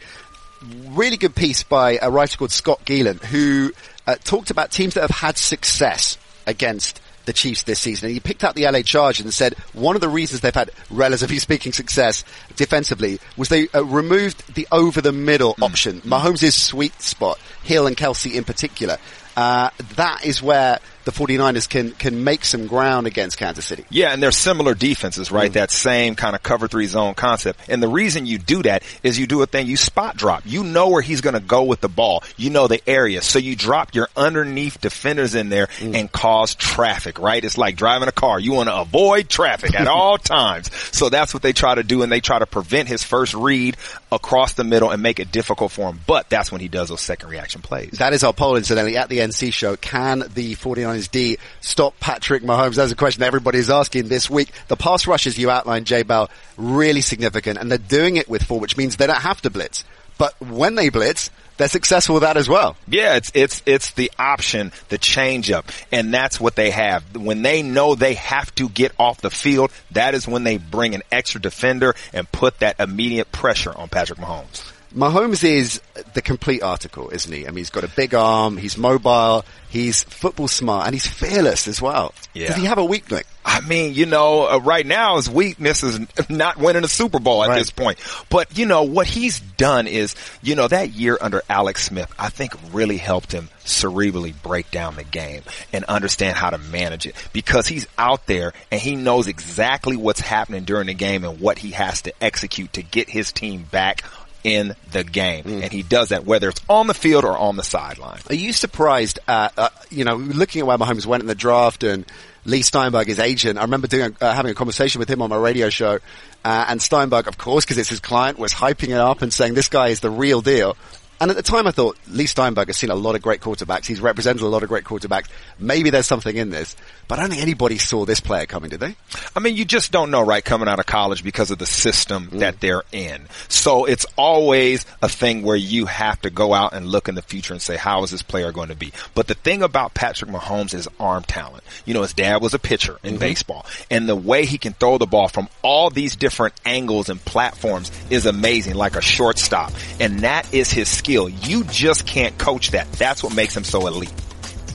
really 0.62 1.18
good 1.18 1.36
piece 1.36 1.64
by 1.64 2.00
a 2.02 2.10
writer 2.10 2.38
called 2.38 2.52
Scott 2.52 2.86
Gielan 2.86 3.24
who 3.24 3.72
uh, 4.06 4.16
talked 4.24 4.52
about 4.52 4.72
teams 4.72 4.94
that 4.96 5.02
have 5.02 5.12
had 5.12 5.38
success 5.38 6.18
against 6.46 7.02
the 7.28 7.34
Chiefs 7.34 7.64
this 7.64 7.80
season. 7.80 8.08
And 8.08 8.14
he 8.14 8.20
picked 8.20 8.44
out 8.44 8.56
the 8.56 8.64
LA 8.64 8.82
Chargers 8.82 9.26
and 9.26 9.34
said 9.34 9.54
one 9.74 9.96
of 9.96 10.02
the 10.02 10.10
reasons 10.10 10.42
they've 10.42 10.56
had 10.56 10.72
relatively 10.90 11.40
speaking 11.40 11.74
success 11.74 12.24
defensively 12.56 13.20
was 13.36 13.50
they 13.50 13.68
uh, 13.70 13.84
removed 13.84 14.56
the 14.56 14.68
over 14.72 15.02
the 15.02 15.12
middle 15.12 15.54
mm. 15.56 15.64
option. 15.64 16.02
Mahomes' 16.02 16.54
sweet 16.54 17.00
spot, 17.02 17.38
Hill 17.64 17.86
and 17.86 17.96
Kelce 17.96 18.34
in 18.34 18.44
particular. 18.44 18.98
Uh, 19.36 19.70
that 19.96 20.26
is 20.26 20.42
where 20.42 20.80
the 21.08 21.14
49ers 21.14 21.70
can, 21.70 21.92
can 21.92 22.26
make 22.26 22.44
some 22.44 22.68
ground 22.68 23.08
against 23.08 23.38
Kansas 23.38 23.66
City. 23.66 23.86
Yeah, 23.90 24.12
and 24.12 24.22
they're 24.22 24.34
similar 24.34 24.74
defenses, 24.74 25.32
right? 25.32 25.50
Mm. 25.50 25.54
That 25.54 25.72
same 25.72 26.16
kind 26.16 26.36
of 26.36 26.44
cover 26.44 26.68
three 26.68 26.86
zone 26.86 27.14
concept. 27.14 27.62
And 27.70 27.82
the 27.82 27.88
reason 27.88 28.26
you 28.26 28.38
do 28.38 28.62
that 28.64 28.84
is 29.04 29.18
you 29.18 29.26
do 29.26 29.42
a 29.42 29.46
thing, 29.46 29.68
you 29.68 29.78
spot 29.78 30.18
drop. 30.18 30.44
You 30.46 30.66
know 30.66 30.90
where 30.90 31.02
he's 31.02 31.22
going 31.22 31.36
to 31.36 31.40
go 31.40 31.64
with 31.64 31.80
the 31.80 31.88
ball. 31.88 32.26
You 32.36 32.50
know 32.50 32.68
the 32.68 32.82
area. 32.90 33.22
So 33.22 33.40
you 33.40 33.56
drop 33.56 33.96
your 33.96 34.10
underneath 34.18 34.82
defenders 34.82 35.34
in 35.34 35.48
there 35.48 35.68
mm. 35.68 35.96
and 35.96 36.12
cause 36.12 36.56
traffic, 36.56 37.20
right? 37.20 37.42
It's 37.42 37.58
like 37.58 37.78
driving 37.78 38.10
a 38.10 38.12
car. 38.12 38.38
You 38.38 38.52
want 38.52 38.68
to 38.68 38.76
avoid 38.76 39.30
traffic 39.30 39.80
at 39.80 39.88
all 39.88 40.18
times. 40.18 40.70
So 40.92 41.08
that's 41.08 41.34
what 41.34 41.42
they 41.42 41.54
try 41.54 41.74
to 41.76 41.84
do 41.84 42.02
and 42.02 42.12
they 42.12 42.20
try 42.20 42.38
to 42.38 42.46
prevent 42.46 42.90
his 42.90 43.02
first 43.02 43.34
read 43.34 43.78
across 44.12 44.54
the 44.54 44.66
middle 44.66 44.92
and 44.92 45.02
make 45.02 45.22
it 45.22 45.32
difficult 45.32 45.72
for 45.72 45.90
him. 45.90 46.02
But 46.06 46.30
that's 46.30 46.52
when 46.52 46.60
he 46.60 46.68
does 46.68 46.90
those 46.90 47.00
second 47.00 47.30
reaction 47.30 47.62
plays. 47.62 47.92
That 47.92 48.12
is 48.12 48.26
our 48.26 48.34
poll 48.34 48.58
incidentally 48.58 48.98
at 48.98 49.08
the 49.08 49.20
NC 49.20 49.54
show. 49.54 49.78
Can 49.78 50.20
the 50.34 50.56
49ers 50.56 50.97
D 51.06 51.38
stop 51.62 52.00
Patrick 52.00 52.44
Mahomes? 52.44 52.75
That's 52.75 52.92
a 52.92 52.96
question 52.96 53.24
everybody 53.24 53.60
is 53.60 53.70
asking 53.70 54.08
this 54.08 54.30
week. 54.30 54.51
The 54.68 54.75
pass 54.75 55.06
rushes 55.06 55.38
you 55.38 55.50
outlined, 55.50 55.86
J 55.86 56.04
Bell, 56.04 56.30
really 56.58 57.01
significant, 57.01 57.60
and 57.60 57.70
they're 57.70 57.77
doing 57.77 58.18
it 58.18 58.27
with 58.27 58.44
four, 58.44 58.60
which 58.60 58.77
means 58.77 58.96
they 58.96 59.08
don't 59.08 59.22
have 59.22 59.42
to 59.42 59.50
blitz. 59.50 59.84
But 60.18 60.39
when 60.42 60.75
they 60.75 60.89
blitz, 60.89 61.30
they're 61.58 61.68
successful 61.68 62.16
with 62.16 62.24
that 62.24 62.38
as 62.38 62.48
well. 62.48 62.75
Yeah, 62.88 63.16
it's 63.16 63.32
it's 63.34 63.62
it's 63.66 63.92
the 63.92 64.12
option, 64.18 64.72
the 64.89 64.98
change 64.98 65.51
up, 65.51 65.66
and 65.92 66.13
that's 66.13 66.39
what 66.39 66.56
they 66.56 66.72
have. 66.72 67.16
When 67.16 67.42
they 67.42 67.63
know 67.63 67.96
they 67.96 68.13
have 68.16 68.54
to 68.56 68.70
get 68.70 68.94
off 69.00 69.22
the 69.22 69.30
field, 69.30 69.72
that 69.92 70.13
is 70.13 70.27
when 70.27 70.44
they 70.44 70.58
bring 70.58 70.96
an 70.96 71.04
extra 71.12 71.42
defender 71.42 71.96
and 72.13 72.32
put 72.32 72.60
that 72.60 72.80
immediate 72.80 73.32
pressure 73.32 73.75
on 73.75 73.89
Patrick 73.89 74.20
Mahomes. 74.20 74.72
Mahomes 74.96 75.44
is 75.44 75.82
the 76.13 76.22
complete 76.22 76.63
article, 76.63 77.10
isn't 77.10 77.32
he? 77.32 77.46
I 77.46 77.50
mean, 77.50 77.58
he's 77.58 77.70
got 77.70 77.84
a 77.84 77.89
big 77.89 78.15
arm, 78.15 78.58
he's 78.58 78.77
mobile, 78.77 79.44
he's 79.70 80.03
football 80.03 80.48
smart, 80.48 80.86
and 80.86 80.96
he's 80.96 81.08
fearless 81.08 81.67
as 81.67 81.82
well. 81.82 82.13
Yeah. 82.34 82.48
Does 82.48 82.56
he 82.58 82.65
have 82.65 82.77
a 82.77 82.86
weakness? 82.86 83.24
I 83.44 83.62
mean, 83.62 83.94
you 83.94 84.06
know, 84.06 84.48
uh, 84.48 84.60
right 84.60 84.86
now 84.86 85.15
his 85.15 85.29
weakness 85.29 85.82
is 85.82 86.00
not 86.29 86.58
winning 86.58 86.84
a 86.84 86.88
Super 86.88 87.20
Bowl 87.20 87.44
at 87.44 87.50
right. 87.50 87.60
this 87.60 87.72
point. 87.72 87.98
But, 88.29 88.58
you 88.58 88.65
know, 88.65 88.84
what 88.84 89.08
he's 89.08 89.39
done 89.39 89.88
is, 89.88 90.15
you 90.41 90.56
know, 90.56 90.67
that 90.67 90.91
year 90.91 91.17
under 91.20 91.41
Alex 91.50 91.86
Smith, 91.86 92.13
I 92.20 92.29
think 92.29 92.53
really 92.74 92.98
helped 92.98 93.32
him 93.32 93.50
cerebrally 93.63 94.34
break 94.41 94.72
down 94.72 94.96
the 94.96 95.03
game 95.03 95.44
and 95.74 95.84
understand 95.86 96.38
how 96.38 96.50
to 96.50 96.58
manage 96.58 97.06
it 97.06 97.15
because 97.34 97.67
he's 97.67 97.88
out 97.98 98.25
there 98.25 98.53
and 98.72 98.82
he 98.82 98.96
knows 98.96 99.27
exactly 99.27 99.98
what's 99.98 100.22
happening 100.22 100.63
during 100.63 100.88
the 100.88 100.94
game 100.94 101.24
and 101.24 101.39
what 101.39 101.58
he 101.58 101.72
has 101.72 102.01
to 102.03 102.13
execute 102.24 102.74
to 102.74 102.82
get 102.82 103.10
his 103.10 103.32
team 103.32 103.63
back 103.63 104.03
in 104.48 104.75
the 104.92 105.04
game. 105.04 105.44
Mm. 105.44 105.63
And 105.63 105.72
he 105.72 105.84
does 105.84 106.10
that 106.10 106.25
whether 106.25 106.48
it's 106.48 106.62
on 106.70 106.88
the 106.88 106.94
field 106.94 107.25
or 107.25 107.38
on 107.38 107.58
the 107.58 107.63
sideline. 107.63 108.22
Are 108.30 108.36
you 108.36 108.54
surprised 108.54 109.20
at, 109.27 109.54
uh, 109.58 109.70
you 109.89 110.06
know, 110.06 110.16
looking 110.16 110.62
at 110.62 110.68
where 110.68 110.77
Mahomes 110.77 111.06
went 111.06 111.22
in 111.22 111.27
the 111.27 111.36
draft 111.36 111.84
and 111.84 112.06
Leigh 112.46 112.62
Steinberg, 112.62 113.08
his 113.08 113.20
agent, 113.20 113.60
I 113.60 113.63
remember 113.63 113.88
doing, 113.88 114.16
uh, 114.22 114.34
having 114.34 114.51
a 114.51 114.56
conversation 114.56 115.00
with 115.00 115.10
him 115.10 115.22
on 115.22 115.30
my 115.30 115.36
radio 115.36 115.70
show, 115.70 116.00
uh, 116.46 116.66
and 116.70 116.82
Steinberg, 116.82 117.27
of 117.27 117.38
course, 117.38 117.66
because 117.66 117.77
it's 117.77 117.89
his 117.89 118.00
client, 118.00 118.39
was 118.39 118.54
hyping 118.54 118.88
it 118.88 118.94
up 118.94 119.22
and 119.22 119.34
saying 119.34 119.54
this 119.54 119.68
guy 119.68 119.89
is 119.89 120.00
the 120.00 120.10
real 120.10 120.39
deal. 120.39 120.77
And 121.20 121.32
at 121.32 121.38
the 121.38 121.44
time 121.44 121.68
I 121.68 121.72
thought, 121.72 121.98
Leigh 122.10 122.28
Steinberg 122.28 122.68
has 122.68 122.78
seen 122.78 122.90
a 122.90 122.96
lot 122.96 123.16
of 123.16 123.22
great 123.22 123.42
quarterbacks. 123.42 123.86
He's 123.86 124.00
represented 124.00 124.44
a 124.44 124.48
lot 124.48 124.64
of 124.64 124.70
great 124.70 124.84
quarterbacks. 124.84 125.28
Maybe 125.58 125.90
there's 125.90 126.06
something 126.06 126.36
in 126.36 126.52
this. 126.52 126.76
But 127.08 127.20
I 127.20 127.24
don't 127.24 127.32
think 127.32 127.42
anybody 127.42 127.78
saw 127.78 128.06
this 128.06 128.20
player 128.20 128.46
coming, 128.46 128.70
did 128.70 128.82
they? 128.82 128.96
I 129.36 129.40
mean, 129.40 129.56
you 129.56 129.66
just 129.66 129.92
don't 129.92 130.12
know, 130.12 130.22
right, 130.22 130.44
coming 130.44 130.68
out 130.68 130.80
of 130.80 130.86
college 130.86 131.24
because 131.24 131.52
of 131.52 131.58
the 131.58 131.66
system 131.66 132.28
mm. 132.28 132.40
that 132.40 132.60
they're 132.60 132.84
in. 132.92 133.28
So 133.48 133.86
it's 133.86 134.06
always 134.18 134.86
a 135.02 135.10
thing 135.10 135.44
where 135.44 135.56
you 135.56 135.86
have 135.86 136.22
to 136.22 136.30
go 136.30 136.54
out 136.54 136.74
and 136.74 136.86
look 136.86 137.08
in 137.08 137.16
the 137.16 137.22
future 137.22 137.54
and 137.54 137.62
say, 137.62 137.78
how 137.78 138.04
is 138.04 138.12
this 138.12 138.22
player 138.22 138.52
going 138.52 138.70
to 138.70 138.76
be? 138.76 138.92
But 139.16 139.28
the 139.28 139.34
thing 139.34 139.64
about 139.64 139.94
Patrick 139.94 140.30
Mahomes 140.30 140.74
is 140.74 140.88
arm 141.00 141.24
talent. 141.24 141.64
You 141.86 141.94
know, 141.94 142.02
his 142.02 142.14
dad 142.14 142.42
was 142.42 142.54
a 142.54 142.60
pitcher 142.60 143.00
in 143.04 143.12
mm-hmm. 143.12 143.20
baseball 143.20 143.66
and 143.90 144.08
the 144.08 144.16
way 144.16 144.46
he 144.46 144.58
can 144.58 144.74
throw 144.74 144.98
the 144.98 145.08
ball 145.08 145.30
from 145.30 145.50
all 145.62 145.90
these 145.90 146.16
different 146.16 146.54
angles 146.66 147.10
and 147.10 147.24
platforms 147.24 147.90
is 148.10 148.26
amazing, 148.26 148.76
like 148.76 148.96
a 148.96 149.02
shortstop. 149.02 149.72
And 150.00 150.20
that 150.20 150.54
is 150.54 150.72
his 150.72 150.90
skill. 150.90 151.07
You 151.08 151.64
just 151.66 152.06
can't 152.06 152.38
coach 152.38 152.72
that. 152.72 152.92
That's 152.94 153.24
what 153.24 153.36
makes 153.36 153.56
him 153.56 153.64
so 153.64 153.88
elite. 153.88 154.14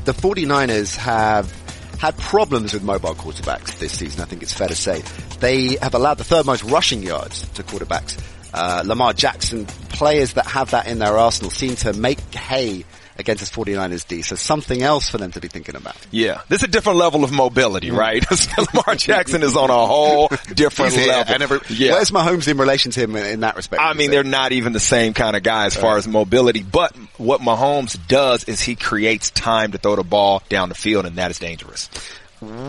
The 0.04 0.12
49ers 0.12 0.96
have 0.96 1.50
had 1.98 2.16
problems 2.18 2.72
with 2.74 2.82
mobile 2.82 3.14
quarterbacks 3.14 3.78
this 3.78 3.96
season, 3.96 4.22
I 4.22 4.24
think 4.24 4.42
it's 4.42 4.52
fair 4.52 4.68
to 4.68 4.74
say. 4.74 5.02
They 5.38 5.76
have 5.76 5.94
allowed 5.94 6.18
the 6.18 6.24
third 6.24 6.46
most 6.46 6.64
rushing 6.64 7.02
yards 7.02 7.48
to 7.50 7.62
quarterbacks. 7.62 8.20
Uh, 8.52 8.82
Lamar 8.84 9.12
Jackson, 9.12 9.66
players 9.66 10.32
that 10.32 10.46
have 10.46 10.72
that 10.72 10.86
in 10.86 10.98
their 10.98 11.16
arsenal 11.16 11.50
seem 11.50 11.76
to 11.76 11.92
make 11.92 12.18
hay 12.34 12.84
against 13.22 13.40
this 13.40 13.50
49ers 13.50 14.06
D. 14.06 14.22
So 14.22 14.36
something 14.36 14.82
else 14.82 15.08
for 15.08 15.18
them 15.18 15.32
to 15.32 15.40
be 15.40 15.48
thinking 15.48 15.76
about. 15.76 15.96
Yeah. 16.10 16.42
This 16.48 16.62
is 16.62 16.68
a 16.68 16.70
different 16.70 16.98
level 16.98 17.24
of 17.24 17.32
mobility, 17.32 17.90
mm. 17.90 17.96
right? 17.96 18.24
Lamar 18.74 18.96
Jackson 18.96 19.42
is 19.42 19.56
on 19.56 19.70
a 19.70 19.86
whole 19.86 20.28
different 20.54 20.96
level. 20.96 21.42
Every, 21.42 21.60
yeah. 21.70 21.92
Where's 21.92 22.10
Mahomes 22.10 22.48
in 22.48 22.58
relation 22.58 22.92
to 22.92 23.00
him 23.00 23.16
in, 23.16 23.24
in 23.26 23.40
that 23.40 23.56
respect? 23.56 23.82
I 23.82 23.94
mean, 23.94 24.10
they're 24.10 24.24
not 24.24 24.52
even 24.52 24.72
the 24.72 24.80
same 24.80 25.14
kind 25.14 25.36
of 25.36 25.42
guy 25.42 25.66
as 25.66 25.74
far 25.74 25.96
as 25.96 26.06
mobility, 26.06 26.62
but 26.62 26.94
what 27.16 27.40
Mahomes 27.40 27.98
does 28.08 28.44
is 28.44 28.60
he 28.60 28.76
creates 28.76 29.30
time 29.30 29.72
to 29.72 29.78
throw 29.78 29.96
the 29.96 30.04
ball 30.04 30.42
down 30.48 30.68
the 30.68 30.74
field 30.74 31.06
and 31.06 31.16
that 31.16 31.30
is 31.30 31.38
dangerous 31.38 31.88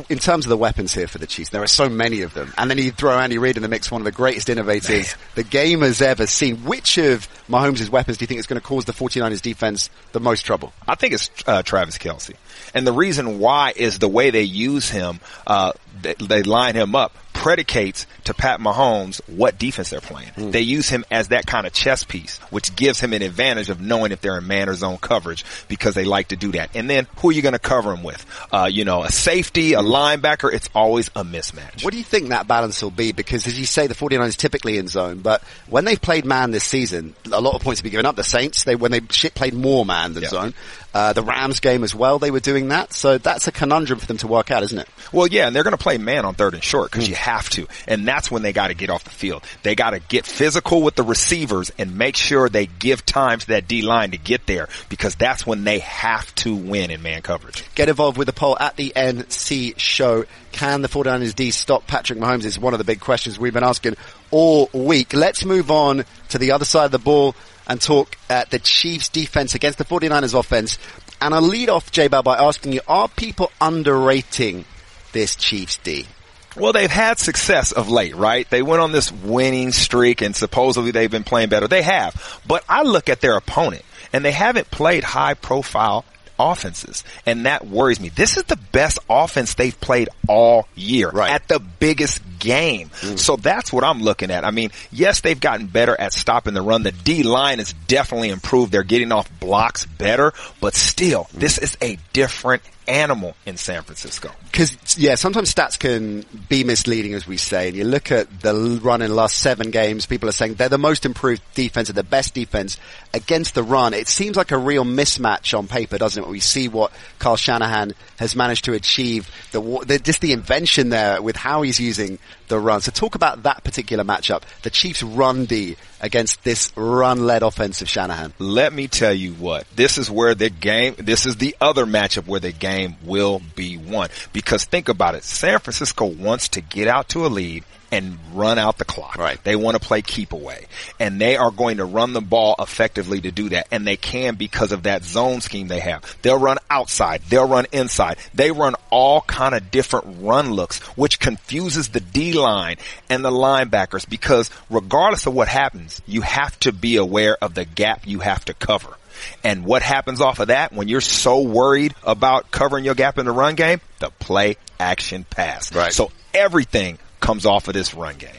in 0.09 0.19
terms 0.19 0.45
of 0.45 0.49
the 0.49 0.57
weapons 0.57 0.93
here 0.93 1.07
for 1.07 1.17
the 1.17 1.25
Chiefs, 1.25 1.49
there 1.49 1.63
are 1.63 1.67
so 1.67 1.89
many 1.89 2.21
of 2.21 2.33
them. 2.33 2.53
And 2.57 2.69
then 2.69 2.77
you 2.77 2.91
throw 2.91 3.17
Andy 3.17 3.37
Reid 3.37 3.57
in 3.57 3.63
the 3.63 3.69
mix, 3.69 3.91
one 3.91 4.01
of 4.01 4.05
the 4.05 4.11
greatest 4.11 4.49
innovators 4.49 5.15
the 5.35 5.43
game 5.43 5.81
has 5.81 6.01
ever 6.01 6.27
seen. 6.27 6.57
Which 6.57 6.97
of 6.97 7.27
Mahomes' 7.47 7.89
weapons 7.89 8.17
do 8.17 8.23
you 8.23 8.27
think 8.27 8.39
is 8.39 8.47
going 8.47 8.61
to 8.61 8.65
cause 8.65 8.85
the 8.85 8.93
49ers 8.93 9.41
defense 9.41 9.89
the 10.11 10.19
most 10.19 10.43
trouble? 10.45 10.73
I 10.87 10.95
think 10.95 11.13
it's 11.13 11.29
uh, 11.47 11.63
Travis 11.63 11.97
Kelce. 11.97 12.35
And 12.73 12.85
the 12.85 12.93
reason 12.93 13.39
why 13.39 13.73
is 13.75 13.99
the 13.99 14.07
way 14.07 14.29
they 14.29 14.43
use 14.43 14.89
him, 14.89 15.19
uh, 15.47 15.73
they, 16.01 16.13
they 16.15 16.43
line 16.43 16.75
him 16.75 16.95
up 16.95 17.15
predicates 17.33 18.07
to 18.23 18.33
Pat 18.33 18.59
Mahomes 18.59 19.19
what 19.27 19.57
defense 19.57 19.89
they're 19.89 19.99
playing. 19.99 20.29
Mm. 20.29 20.51
They 20.53 20.61
use 20.61 20.87
him 20.87 21.03
as 21.11 21.27
that 21.29 21.45
kind 21.45 21.67
of 21.67 21.73
chess 21.73 22.03
piece, 22.03 22.37
which 22.51 22.75
gives 22.75 23.01
him 23.01 23.11
an 23.11 23.21
advantage 23.21 23.69
of 23.69 23.81
knowing 23.81 24.11
if 24.11 24.21
they're 24.21 24.37
in 24.37 24.47
man 24.47 24.69
or 24.69 24.75
zone 24.75 24.97
coverage 24.97 25.43
because 25.67 25.93
they 25.93 26.05
like 26.05 26.29
to 26.29 26.37
do 26.37 26.53
that. 26.53 26.69
And 26.75 26.89
then 26.89 27.07
who 27.17 27.29
are 27.29 27.31
you 27.33 27.41
going 27.41 27.53
to 27.53 27.59
cover 27.59 27.93
him 27.93 28.03
with? 28.03 28.25
Uh, 28.51 28.69
you 28.71 28.85
know, 28.85 29.03
a 29.03 29.11
safety, 29.11 29.73
a 29.73 29.81
linebacker, 29.81 30.53
it's 30.53 30.69
always 30.73 31.09
a 31.09 31.25
mismatch. 31.25 31.83
What 31.83 31.91
do 31.91 31.97
you 31.97 32.03
think 32.03 32.29
that 32.29 32.47
balance 32.47 32.81
will 32.81 32.91
be? 32.91 33.11
Because 33.11 33.45
as 33.45 33.59
you 33.59 33.65
say, 33.65 33.87
the 33.87 33.95
49ers 33.95 34.37
typically 34.37 34.77
in 34.77 34.87
zone, 34.87 35.19
but 35.19 35.43
when 35.67 35.83
they've 35.85 36.01
played 36.01 36.25
man 36.25 36.51
this 36.51 36.63
season, 36.63 37.15
a 37.31 37.41
lot 37.41 37.55
of 37.55 37.61
points 37.61 37.81
have 37.81 37.83
been 37.83 37.91
given 37.91 38.05
up. 38.05 38.15
The 38.15 38.23
Saints, 38.23 38.63
they, 38.63 38.75
when 38.75 38.91
they 38.91 39.01
played 39.01 39.53
more 39.53 39.85
man 39.85 40.13
than 40.13 40.23
zone, 40.25 40.53
uh, 40.93 41.13
the 41.13 41.23
Rams 41.23 41.59
game 41.59 41.83
as 41.83 41.95
well, 41.95 42.19
they 42.19 42.31
were 42.31 42.39
doing 42.39 42.69
that. 42.69 42.93
So 42.93 43.17
that's 43.17 43.47
a 43.47 43.51
conundrum 43.51 43.99
for 43.99 44.05
them 44.05 44.17
to 44.17 44.27
work 44.27 44.51
out, 44.51 44.63
isn't 44.63 44.77
it? 44.77 44.87
Well, 45.11 45.27
yeah, 45.27 45.47
and 45.47 45.55
they're 45.55 45.63
going 45.63 45.75
to 45.75 45.83
play 45.83 45.97
man 45.97 46.25
on 46.25 46.35
third 46.35 46.53
and 46.53 46.63
short 46.63 46.91
because 46.91 47.05
mm. 47.05 47.09
you 47.09 47.15
have 47.15 47.49
to. 47.51 47.67
And 47.87 48.07
that's 48.07 48.29
when 48.29 48.43
they 48.43 48.53
got 48.53 48.67
to 48.67 48.73
get 48.73 48.89
off 48.89 49.03
the 49.03 49.09
field. 49.09 49.43
They 49.63 49.75
got 49.75 49.91
to 49.91 49.99
get 49.99 50.25
physical 50.25 50.81
with 50.81 50.95
the 50.95 51.03
receivers 51.03 51.71
and 51.77 51.97
make 51.97 52.15
sure 52.15 52.49
they 52.49 52.67
give 52.67 53.05
time 53.05 53.39
to 53.39 53.47
that 53.47 53.67
D 53.67 53.81
line 53.81 54.11
to 54.11 54.17
get 54.17 54.45
there 54.45 54.69
because 54.89 55.15
that's 55.15 55.47
when 55.47 55.63
they 55.63 55.79
have 55.79 56.33
to 56.35 56.55
win 56.55 56.91
in 56.91 57.01
man 57.01 57.21
coverage. 57.21 57.63
Get 57.75 57.89
involved 57.89 58.17
with 58.17 58.27
the 58.27 58.33
poll 58.33 58.57
at 58.59 58.75
the 58.75 58.93
NC 58.95 59.79
show. 59.79 60.25
Can 60.51 60.83
the 60.83 60.87
49ers 60.87 61.33
D 61.33 61.51
stop 61.51 61.87
Patrick 61.87 62.19
Mahomes 62.19 62.45
is 62.45 62.59
one 62.59 62.73
of 62.73 62.77
the 62.77 62.83
big 62.83 62.99
questions 62.99 63.39
we've 63.39 63.53
been 63.53 63.63
asking 63.63 63.95
all 64.29 64.69
week. 64.73 65.13
Let's 65.13 65.45
move 65.45 65.71
on 65.71 66.05
to 66.29 66.37
the 66.37 66.51
other 66.51 66.65
side 66.65 66.85
of 66.85 66.91
the 66.91 66.99
ball 66.99 67.35
and 67.67 67.81
talk 67.81 68.17
at 68.29 68.49
the 68.49 68.59
Chiefs 68.59 69.09
defense 69.09 69.55
against 69.55 69.77
the 69.77 69.85
49ers 69.85 70.37
offense. 70.37 70.77
And 71.21 71.33
I'll 71.33 71.41
lead 71.41 71.69
off, 71.69 71.91
J 71.91 72.07
Bell, 72.07 72.23
by 72.23 72.37
asking 72.37 72.73
you, 72.73 72.81
are 72.87 73.07
people 73.07 73.51
underrating 73.61 74.65
this 75.13 75.35
Chiefs 75.35 75.77
D? 75.77 76.07
Well, 76.55 76.73
they've 76.73 76.91
had 76.91 77.17
success 77.17 77.71
of 77.71 77.89
late, 77.89 78.15
right? 78.15 78.47
They 78.49 78.61
went 78.61 78.81
on 78.81 78.91
this 78.91 79.11
winning 79.11 79.71
streak 79.71 80.21
and 80.21 80.35
supposedly 80.35 80.91
they've 80.91 81.09
been 81.09 81.23
playing 81.23 81.49
better. 81.49 81.67
They 81.67 81.81
have. 81.81 82.41
But 82.47 82.63
I 82.69 82.83
look 82.83 83.09
at 83.09 83.21
their 83.21 83.37
opponent 83.37 83.83
and 84.11 84.23
they 84.23 84.31
haven't 84.31 84.69
played 84.69 85.03
high 85.03 85.33
profile 85.33 86.05
offenses. 86.39 87.03
And 87.25 87.45
that 87.45 87.67
worries 87.67 87.99
me. 87.99 88.09
This 88.09 88.37
is 88.37 88.43
the 88.43 88.57
best 88.71 88.99
offense 89.09 89.53
they've 89.53 89.79
played 89.79 90.09
all 90.27 90.67
year 90.75 91.09
Right. 91.09 91.31
at 91.31 91.47
the 91.47 91.59
biggest 91.59 92.21
game. 92.39 92.89
Mm. 93.01 93.17
So 93.17 93.35
that's 93.35 93.71
what 93.71 93.83
I'm 93.83 94.01
looking 94.01 94.31
at. 94.31 94.43
I 94.43 94.51
mean, 94.51 94.71
yes, 94.91 95.21
they've 95.21 95.39
gotten 95.39 95.67
better 95.67 95.99
at 95.99 96.13
stopping 96.13 96.53
the 96.53 96.61
run. 96.61 96.83
The 96.83 96.91
D 96.91 97.23
line 97.23 97.59
has 97.59 97.73
definitely 97.87 98.29
improved. 98.29 98.71
They're 98.71 98.83
getting 98.83 99.11
off 99.11 99.29
blocks 99.39 99.85
better, 99.85 100.33
but 100.59 100.75
still, 100.75 101.27
this 101.33 101.59
mm. 101.59 101.63
is 101.63 101.77
a 101.81 101.97
different 102.11 102.63
animal 102.87 103.35
in 103.45 103.57
San 103.57 103.83
Francisco. 103.83 104.31
Because 104.51 104.97
yeah, 104.97 105.15
sometimes 105.15 105.53
stats 105.53 105.77
can 105.77 106.25
be 106.49 106.63
misleading, 106.63 107.13
as 107.13 107.27
we 107.27 107.37
say. 107.37 107.67
And 107.69 107.77
you 107.77 107.83
look 107.83 108.11
at 108.11 108.41
the 108.41 108.79
run 108.81 109.01
in 109.01 109.09
the 109.09 109.15
last 109.15 109.37
seven 109.37 109.71
games, 109.71 110.05
people 110.05 110.29
are 110.29 110.33
saying 110.33 110.55
they're 110.55 110.69
the 110.69 110.77
most 110.77 111.05
improved 111.05 111.41
defense 111.53 111.89
and 111.89 111.97
the 111.97 112.03
best 112.03 112.33
defense 112.33 112.77
against 113.13 113.55
the 113.55 113.63
run. 113.63 113.93
It 113.93 114.07
seems 114.07 114.35
like 114.35 114.51
a 114.51 114.57
real 114.57 114.83
mismatch 114.83 115.57
on 115.57 115.67
paper, 115.67 115.97
doesn't 115.97 116.21
it? 116.21 116.25
When 116.25 116.31
We 116.31 116.39
see 116.39 116.67
what 116.67 116.91
Kyle 117.19 117.37
Shanahan 117.37 117.93
has 118.19 118.35
managed 118.35 118.65
to 118.65 118.73
achieve, 118.73 119.29
the, 119.51 119.61
the 119.85 119.99
just 119.99 120.21
the 120.21 120.33
invention 120.33 120.89
there 120.89 121.21
with 121.21 121.35
how 121.35 121.61
he's 121.61 121.79
using 121.79 122.19
the 122.47 122.59
run. 122.59 122.81
So 122.81 122.91
talk 122.91 123.15
about 123.15 123.43
that 123.43 123.63
particular 123.63 124.03
matchup, 124.03 124.43
the 124.61 124.69
Chiefs' 124.69 125.03
run 125.03 125.45
D 125.45 125.75
against 126.01 126.43
this 126.43 126.71
run-led 126.75 127.43
offense 127.43 127.81
of 127.81 127.89
Shanahan. 127.89 128.33
let 128.37 128.73
me 128.73 128.87
tell 128.87 129.13
you 129.13 129.33
what, 129.33 129.65
this 129.75 129.97
is 129.97 130.11
where 130.11 130.35
the 130.35 130.49
game, 130.49 130.95
this 130.97 131.25
is 131.25 131.37
the 131.37 131.55
other 131.61 131.85
matchup 131.85 132.27
where 132.27 132.41
the 132.41 132.51
game 132.51 132.72
will 133.03 133.41
be 133.55 133.77
won. 133.77 134.09
Because 134.31 134.65
think 134.65 134.89
about 134.89 135.15
it, 135.15 135.23
San 135.23 135.59
Francisco 135.59 136.05
wants 136.05 136.49
to 136.49 136.61
get 136.61 136.87
out 136.87 137.09
to 137.09 137.25
a 137.25 137.27
lead 137.27 137.63
and 137.93 138.17
run 138.33 138.57
out 138.57 138.79
the 138.79 138.85
clock. 138.85 139.17
Right. 139.17 139.41
They 139.43 139.55
want 139.55 139.79
to 139.79 139.87
play 139.87 140.01
keep 140.01 140.33
away. 140.33 140.65
And 140.99 141.21
they 141.21 141.37
are 141.37 141.51
going 141.51 141.77
to 141.77 141.85
run 141.85 142.13
the 142.13 142.21
ball 142.21 142.55
effectively 142.57 143.21
to 143.21 143.31
do 143.31 143.49
that. 143.49 143.67
And 143.69 143.85
they 143.85 143.97
can 143.97 144.33
because 144.33 144.71
of 144.71 144.83
that 144.83 145.03
zone 145.03 145.41
scheme 145.41 145.67
they 145.67 145.79
have. 145.79 146.17
They'll 146.23 146.39
run 146.39 146.57
outside. 146.71 147.21
They'll 147.29 147.47
run 147.47 147.67
inside. 147.71 148.17
They 148.33 148.51
run 148.51 148.73
all 148.89 149.21
kind 149.21 149.53
of 149.53 149.69
different 149.69 150.21
run 150.21 150.51
looks, 150.53 150.79
which 150.97 151.19
confuses 151.19 151.89
the 151.89 151.99
D 151.99 152.33
line 152.33 152.77
and 153.11 153.23
the 153.23 153.31
linebackers 153.31 154.09
because 154.09 154.49
regardless 154.71 155.27
of 155.27 155.35
what 155.35 155.47
happens, 155.47 156.01
you 156.07 156.21
have 156.21 156.59
to 156.61 156.71
be 156.71 156.97
aware 156.97 157.37
of 157.43 157.53
the 157.53 157.65
gap 157.65 158.07
you 158.07 158.21
have 158.21 158.43
to 158.45 158.55
cover. 158.55 158.97
And 159.43 159.65
what 159.65 159.81
happens 159.81 160.21
off 160.21 160.39
of 160.39 160.47
that 160.47 160.73
when 160.73 160.87
you're 160.87 161.01
so 161.01 161.41
worried 161.41 161.93
about 162.03 162.51
covering 162.51 162.85
your 162.85 162.95
gap 162.95 163.17
in 163.17 163.25
the 163.25 163.31
run 163.31 163.55
game? 163.55 163.81
The 163.99 164.09
play 164.09 164.57
action 164.79 165.25
pass. 165.29 165.73
Right. 165.73 165.93
So 165.93 166.11
everything 166.33 166.97
comes 167.19 167.45
off 167.45 167.67
of 167.67 167.73
this 167.73 167.93
run 167.93 168.17
game. 168.17 168.31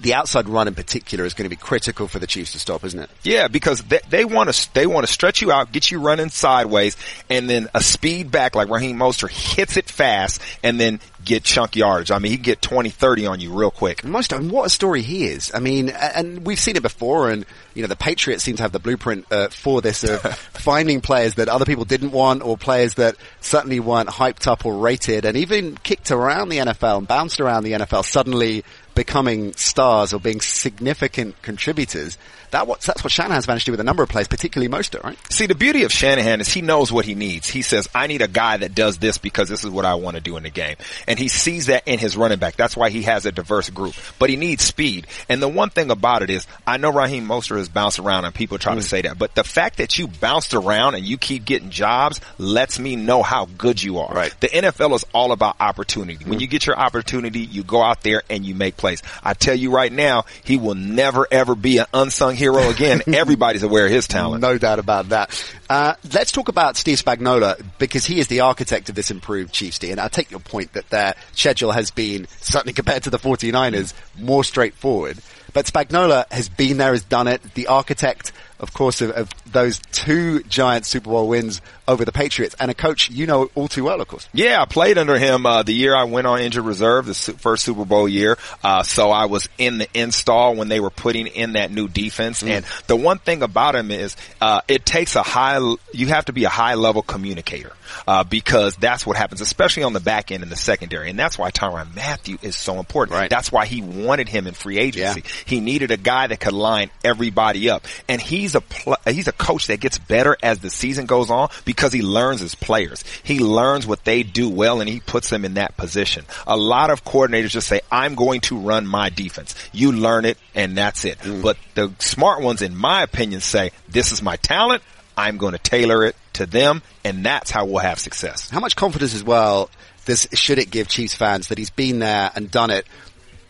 The 0.00 0.14
outside 0.14 0.48
run 0.48 0.66
in 0.68 0.74
particular 0.74 1.24
is 1.24 1.34
going 1.34 1.44
to 1.44 1.54
be 1.54 1.60
critical 1.60 2.08
for 2.08 2.18
the 2.18 2.26
Chiefs 2.26 2.52
to 2.52 2.58
stop, 2.58 2.84
isn't 2.84 2.98
it? 2.98 3.10
Yeah, 3.22 3.48
because 3.48 3.82
they, 3.82 4.00
they 4.08 4.24
want 4.24 4.52
to 4.52 4.74
they 4.74 4.86
want 4.86 5.06
to 5.06 5.12
stretch 5.12 5.42
you 5.42 5.52
out, 5.52 5.72
get 5.72 5.90
you 5.90 6.00
running 6.00 6.30
sideways, 6.30 6.96
and 7.28 7.48
then 7.48 7.68
a 7.74 7.82
speed 7.82 8.30
back 8.30 8.54
like 8.54 8.68
Raheem 8.68 8.96
Mostert 8.96 9.30
hits 9.30 9.76
it 9.76 9.90
fast, 9.90 10.40
and 10.62 10.80
then 10.80 11.00
get 11.24 11.44
chunk 11.44 11.76
yards. 11.76 12.10
I 12.10 12.18
mean, 12.18 12.30
he 12.32 12.38
can 12.38 12.44
get 12.44 12.62
20, 12.62 12.90
30 12.90 13.26
on 13.26 13.40
you 13.40 13.52
real 13.52 13.70
quick. 13.70 14.04
Most 14.04 14.32
and 14.32 14.50
what 14.50 14.66
a 14.66 14.70
story 14.70 15.02
he 15.02 15.26
is. 15.26 15.50
I 15.54 15.60
mean, 15.60 15.90
and 15.90 16.46
we've 16.46 16.58
seen 16.58 16.76
it 16.76 16.82
before, 16.82 17.30
and 17.30 17.44
you 17.74 17.82
know 17.82 17.88
the 17.88 17.96
Patriots 17.96 18.42
seem 18.42 18.56
to 18.56 18.62
have 18.62 18.72
the 18.72 18.78
blueprint 18.78 19.30
uh, 19.30 19.48
for 19.48 19.80
this 19.80 20.04
of 20.04 20.20
finding 20.54 21.00
players 21.00 21.34
that 21.34 21.48
other 21.48 21.64
people 21.64 21.84
didn't 21.84 22.12
want, 22.12 22.42
or 22.42 22.56
players 22.56 22.94
that 22.94 23.16
certainly 23.40 23.80
weren't 23.80 24.08
hyped 24.08 24.46
up 24.46 24.64
or 24.64 24.78
rated, 24.78 25.24
and 25.24 25.36
even 25.36 25.76
kicked 25.76 26.10
around 26.10 26.48
the 26.48 26.58
NFL 26.58 26.98
and 26.98 27.08
bounced 27.08 27.40
around 27.40 27.64
the 27.64 27.72
NFL, 27.72 28.04
suddenly 28.04 28.64
becoming 29.00 29.54
stars 29.54 30.12
or 30.12 30.20
being 30.20 30.42
significant 30.42 31.40
contributors. 31.40 32.18
That 32.50 32.66
what 32.66 32.80
that's 32.80 33.04
what 33.04 33.12
Shanahan's 33.12 33.46
managed 33.46 33.66
to 33.66 33.70
do 33.70 33.72
with 33.72 33.80
a 33.80 33.84
number 33.84 34.02
of 34.02 34.08
players, 34.08 34.28
particularly 34.28 34.72
Mostert, 34.72 35.02
right? 35.04 35.18
See, 35.32 35.46
the 35.46 35.54
beauty 35.54 35.84
of 35.84 35.92
Shanahan 35.92 36.40
is 36.40 36.48
he 36.48 36.62
knows 36.62 36.92
what 36.92 37.04
he 37.04 37.14
needs. 37.14 37.48
He 37.48 37.62
says, 37.62 37.88
I 37.94 38.06
need 38.06 38.22
a 38.22 38.28
guy 38.28 38.56
that 38.58 38.74
does 38.74 38.98
this 38.98 39.18
because 39.18 39.48
this 39.48 39.64
is 39.64 39.70
what 39.70 39.84
I 39.84 39.94
want 39.94 40.16
to 40.16 40.22
do 40.22 40.36
in 40.36 40.42
the 40.42 40.50
game. 40.50 40.76
And 41.06 41.18
he 41.18 41.28
sees 41.28 41.66
that 41.66 41.86
in 41.86 41.98
his 41.98 42.16
running 42.16 42.38
back. 42.38 42.56
That's 42.56 42.76
why 42.76 42.90
he 42.90 43.02
has 43.02 43.26
a 43.26 43.32
diverse 43.32 43.70
group. 43.70 43.94
But 44.18 44.30
he 44.30 44.36
needs 44.36 44.64
speed. 44.64 45.06
And 45.28 45.40
the 45.40 45.48
one 45.48 45.70
thing 45.70 45.90
about 45.90 46.22
it 46.22 46.30
is, 46.30 46.46
I 46.66 46.76
know 46.76 46.92
Raheem 46.92 47.26
Mostert 47.26 47.58
has 47.58 47.68
bounced 47.68 47.98
around 47.98 48.24
and 48.24 48.34
people 48.34 48.58
try 48.58 48.74
to 48.74 48.80
mm. 48.80 48.84
say 48.84 49.02
that, 49.02 49.18
but 49.18 49.34
the 49.34 49.44
fact 49.44 49.78
that 49.78 49.98
you 49.98 50.08
bounced 50.08 50.54
around 50.54 50.94
and 50.94 51.04
you 51.04 51.18
keep 51.18 51.44
getting 51.44 51.70
jobs 51.70 52.20
lets 52.38 52.78
me 52.78 52.96
know 52.96 53.22
how 53.22 53.46
good 53.46 53.82
you 53.82 53.98
are. 53.98 54.12
Right. 54.12 54.34
The 54.40 54.48
NFL 54.48 54.94
is 54.94 55.04
all 55.12 55.32
about 55.32 55.56
opportunity. 55.60 56.24
When 56.24 56.38
mm. 56.38 56.42
you 56.42 56.48
get 56.48 56.66
your 56.66 56.78
opportunity, 56.78 57.40
you 57.40 57.62
go 57.62 57.82
out 57.82 58.02
there 58.02 58.22
and 58.28 58.44
you 58.44 58.54
make 58.54 58.76
plays. 58.76 59.02
I 59.22 59.34
tell 59.34 59.54
you 59.54 59.70
right 59.70 59.92
now, 59.92 60.24
he 60.44 60.56
will 60.56 60.74
never 60.74 61.26
ever 61.30 61.54
be 61.54 61.78
an 61.78 61.86
unsung 61.94 62.34
hero 62.40 62.68
again. 62.70 63.02
Everybody's 63.14 63.62
aware 63.62 63.86
of 63.86 63.92
his 63.92 64.08
talent. 64.08 64.40
No 64.40 64.58
doubt 64.58 64.78
about 64.78 65.10
that. 65.10 65.54
Uh, 65.68 65.94
let's 66.12 66.32
talk 66.32 66.48
about 66.48 66.76
Steve 66.76 66.98
Spagnuolo 66.98 67.62
because 67.78 68.04
he 68.04 68.18
is 68.18 68.26
the 68.26 68.40
architect 68.40 68.88
of 68.88 68.94
this 68.94 69.10
improved 69.10 69.52
Chiefs 69.52 69.78
team. 69.78 69.92
And 69.92 70.00
I 70.00 70.08
take 70.08 70.30
your 70.30 70.40
point 70.40 70.72
that 70.72 70.88
their 70.90 71.14
schedule 71.32 71.70
has 71.70 71.90
been, 71.90 72.26
certainly 72.40 72.72
compared 72.72 73.04
to 73.04 73.10
the 73.10 73.18
49ers, 73.18 73.92
more 74.18 74.42
straightforward. 74.42 75.18
But 75.52 75.66
Spagnuolo 75.66 76.30
has 76.30 76.48
been 76.48 76.78
there, 76.78 76.92
has 76.92 77.04
done 77.04 77.28
it. 77.28 77.42
The 77.54 77.66
architect, 77.68 78.32
of 78.58 78.72
course, 78.72 79.00
of, 79.00 79.10
of 79.10 79.30
those 79.50 79.80
two 79.92 80.42
giant 80.44 80.86
Super 80.86 81.10
Bowl 81.10 81.28
wins 81.28 81.60
over 81.88 82.04
the 82.04 82.12
Patriots 82.12 82.54
and 82.60 82.70
a 82.70 82.74
coach 82.74 83.10
you 83.10 83.26
know 83.26 83.50
all 83.54 83.68
too 83.68 83.84
well, 83.84 84.00
of 84.00 84.08
course. 84.08 84.28
Yeah, 84.32 84.62
I 84.62 84.64
played 84.66 84.96
under 84.96 85.18
him 85.18 85.44
uh, 85.44 85.62
the 85.62 85.72
year 85.72 85.94
I 85.94 86.04
went 86.04 86.26
on 86.26 86.40
injured 86.40 86.64
reserve, 86.64 87.06
the 87.06 87.14
su- 87.14 87.32
first 87.32 87.64
Super 87.64 87.84
Bowl 87.84 88.08
year. 88.08 88.38
Uh, 88.62 88.82
so 88.82 89.10
I 89.10 89.26
was 89.26 89.48
in 89.58 89.78
the 89.78 89.88
install 89.94 90.54
when 90.54 90.68
they 90.68 90.80
were 90.80 90.90
putting 90.90 91.26
in 91.26 91.54
that 91.54 91.70
new 91.70 91.88
defense. 91.88 92.42
And 92.42 92.64
the 92.86 92.96
one 92.96 93.18
thing 93.18 93.42
about 93.42 93.74
him 93.74 93.90
is 93.90 94.16
uh, 94.40 94.60
it 94.68 94.86
takes 94.86 95.16
a 95.16 95.22
high. 95.22 95.58
You 95.92 96.06
have 96.08 96.26
to 96.26 96.32
be 96.32 96.44
a 96.44 96.48
high 96.48 96.74
level 96.74 97.02
communicator 97.02 97.72
uh, 98.06 98.24
because 98.24 98.76
that's 98.76 99.06
what 99.06 99.16
happens, 99.16 99.40
especially 99.40 99.82
on 99.82 99.92
the 99.92 100.00
back 100.00 100.30
end 100.30 100.42
in 100.42 100.48
the 100.48 100.56
secondary. 100.56 101.10
And 101.10 101.18
that's 101.18 101.38
why 101.38 101.50
Tyrann 101.50 101.94
Mathieu 101.94 102.38
is 102.42 102.56
so 102.56 102.78
important. 102.78 103.16
Right. 103.16 103.30
That's 103.30 103.50
why 103.52 103.66
he 103.66 103.82
wanted 103.82 104.28
him 104.28 104.46
in 104.46 104.54
free 104.54 104.78
agency. 104.78 105.24
He 105.44 105.60
needed 105.60 105.90
a 105.90 105.96
guy 105.96 106.26
that 106.26 106.40
could 106.40 106.52
line 106.52 106.90
everybody 107.04 107.70
up. 107.70 107.86
And 108.08 108.20
he's 108.20 108.54
a 108.54 108.60
pl- 108.60 108.96
he's 109.06 109.28
a 109.28 109.32
coach 109.32 109.66
that 109.68 109.80
gets 109.80 109.98
better 109.98 110.36
as 110.42 110.58
the 110.60 110.70
season 110.70 111.06
goes 111.06 111.30
on 111.30 111.48
because 111.64 111.92
he 111.92 112.02
learns 112.02 112.40
his 112.40 112.54
players. 112.54 113.04
He 113.22 113.38
learns 113.38 113.86
what 113.86 114.04
they 114.04 114.22
do 114.22 114.48
well 114.48 114.80
and 114.80 114.88
he 114.88 115.00
puts 115.00 115.30
them 115.30 115.44
in 115.44 115.54
that 115.54 115.76
position. 115.76 116.24
A 116.46 116.56
lot 116.56 116.90
of 116.90 117.04
coordinators 117.04 117.50
just 117.50 117.68
say, 117.68 117.80
I'm 117.90 118.14
going 118.14 118.40
to 118.42 118.58
run 118.58 118.86
my 118.86 119.10
defense. 119.10 119.54
You 119.72 119.92
learn 119.92 120.24
it 120.24 120.38
and 120.54 120.76
that's 120.76 121.04
it. 121.04 121.18
But 121.42 121.56
the 121.74 121.92
smart 121.98 122.42
ones, 122.42 122.62
in 122.62 122.76
my 122.76 123.02
opinion, 123.02 123.40
say, 123.40 123.70
this 123.88 124.12
is 124.12 124.22
my 124.22 124.36
talent. 124.36 124.82
I'm 125.16 125.36
going 125.36 125.52
to 125.52 125.58
tailor 125.58 126.04
it 126.04 126.16
to 126.34 126.46
them 126.46 126.82
and 127.04 127.24
that's 127.24 127.50
how 127.50 127.64
we'll 127.64 127.78
have 127.78 127.98
success. 127.98 128.50
How 128.50 128.60
much 128.60 128.76
confidence 128.76 129.14
as 129.14 129.24
well 129.24 129.70
does 130.04 130.26
should 130.32 130.58
it 130.58 130.70
give 130.70 130.88
Chiefs 130.88 131.14
fans 131.14 131.48
that 131.48 131.58
he's 131.58 131.70
been 131.70 131.98
there 131.98 132.30
and 132.34 132.50
done 132.50 132.70
it, 132.70 132.86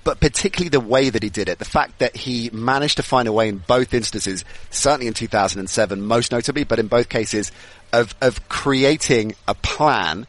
but 0.05 0.21
particularly 0.21 0.69
the 0.69 0.81
way 0.81 1.11
that 1.11 1.23
he 1.23 1.31
did 1.31 1.49
it, 1.49 1.59
the 1.59 1.65
fact 1.65 1.99
that 1.99 2.17
he 2.17 2.51
managed 2.53 2.97
to 2.97 3.03
find 3.03 3.29
a 3.29 3.33
way 3.33 3.49
in 3.49 3.59
both 3.59 3.93
instances, 3.93 4.45
certainly 4.71 5.07
in 5.07 5.15
2007, 5.15 6.01
most 6.01 6.33
notably, 6.33 6.65
but 6.65 6.79
in 6.79 6.87
both 6.87 7.09
cases 7.09 7.53
of 7.93 8.15
of 8.21 8.49
creating 8.49 9.35
a 9.49 9.55
plan. 9.55 10.27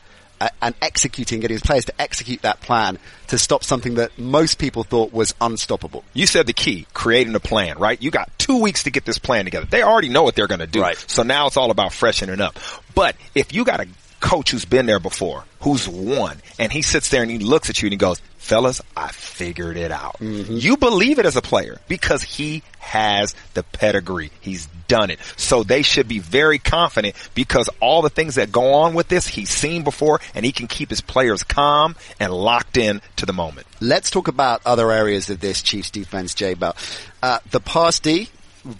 And 0.62 0.74
executing, 0.82 1.40
getting 1.40 1.56
his 1.56 1.62
players 1.62 1.86
to 1.86 2.02
execute 2.02 2.42
that 2.42 2.62
plan 2.62 2.98
to 3.28 3.38
stop 3.38 3.64
something 3.64 3.96
that 3.96 4.18
most 4.18 4.58
people 4.58 4.84
thought 4.84 5.14
was 5.14 5.36
unstoppable. 5.40 6.04
You 6.14 6.26
said 6.26 6.48
the 6.48 6.54
key, 6.54 6.88
creating 6.94 7.36
a 7.36 7.40
plan, 7.40 7.78
right? 7.78 8.02
You 8.02 8.10
got 8.10 8.30
two 8.40 8.60
weeks 8.60 8.84
to 8.84 8.92
get 8.92 9.06
this 9.06 9.20
plan 9.20 9.46
together. 9.46 9.68
They 9.68 9.84
already 9.84 10.10
know 10.10 10.24
what 10.24 10.36
they're 10.36 10.48
going 10.48 10.60
to 10.60 10.68
do. 10.68 10.82
Right. 10.82 10.98
So 11.08 11.24
now 11.24 11.48
it's 11.48 11.58
all 11.58 11.70
about 11.70 11.94
freshening 11.94 12.42
up. 12.42 12.58
But 12.96 13.16
if 13.36 13.54
you 13.54 13.64
got 13.66 13.82
a 13.82 13.88
coach 14.20 14.52
who's 14.52 14.66
been 14.66 14.86
there 14.86 15.00
before, 15.00 15.44
who's 15.62 15.88
won, 15.88 16.38
and 16.58 16.72
he 16.72 16.82
sits 16.82 17.10
there 17.10 17.22
and 17.22 17.30
he 17.30 17.40
looks 17.40 17.70
at 17.70 17.82
you 17.82 17.88
and 17.88 17.94
he 17.94 17.98
goes, 17.98 18.22
fellas, 18.42 18.82
I 18.98 19.10
figured 19.10 19.78
it 19.78 19.92
out. 19.92 20.18
You 20.20 20.76
believe 20.76 21.20
it 21.20 21.26
as 21.26 21.36
a 21.38 21.42
player 21.42 21.78
because 21.88 22.24
he 22.24 22.64
has 22.80 23.36
the 23.54 23.64
pedigree. 23.64 24.32
He's 24.42 24.68
done 24.88 25.12
it. 25.12 25.20
So 25.38 25.64
they 25.64 25.84
should 25.84 26.08
be 26.08 26.20
very 26.20 26.58
confident 26.60 27.16
because 27.36 27.70
all 27.80 28.02
the 28.02 28.10
things 28.10 28.36
that 28.36 28.52
go 28.52 28.74
on 28.74 28.94
with 28.94 29.08
this, 29.08 29.28
he's 29.28 29.50
seen 29.50 29.84
before 29.84 30.20
and 30.36 30.44
he 30.44 30.52
can 30.52 30.68
keep 30.68 30.90
his 30.90 31.02
players 31.02 31.44
calm 31.44 31.96
and 32.20 32.34
locked 32.34 32.78
in 32.78 33.02
to 33.18 33.26
the 33.26 33.34
moment. 33.34 33.68
Let's 33.80 34.10
talk 34.10 34.28
about 34.28 34.62
other 34.66 34.92
areas 34.92 35.30
of 35.30 35.40
this 35.40 35.62
Chiefs 35.62 35.92
defense, 35.92 36.34
Jay 36.34 36.56
Bell. 36.56 36.76
Uh, 37.22 37.40
the 37.52 37.60
pass 37.60 38.00
D, 38.00 38.28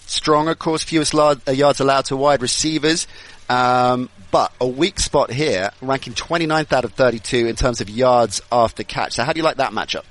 strong, 0.06 0.50
of 0.50 0.60
course, 0.60 0.84
fewest 0.84 1.14
uh, 1.16 1.36
yards 1.52 1.80
allowed 1.80 2.06
to 2.06 2.18
wide 2.18 2.42
receivers. 2.42 3.08
Um, 3.52 4.10
but 4.32 4.54
a 4.62 4.68
weak 4.68 5.00
spot 5.00 5.30
here, 5.30 5.72
ranking 5.82 6.14
29th 6.14 6.72
out 6.72 6.86
of 6.86 6.94
32 6.94 7.48
in 7.48 7.56
terms 7.56 7.82
of 7.82 7.90
yards 7.90 8.42
after 8.50 8.84
catch. 8.84 9.14
So 9.14 9.24
how 9.24 9.34
do 9.34 9.40
you 9.40 9.44
like 9.44 9.58
that 9.58 9.74
matchup? 9.74 10.04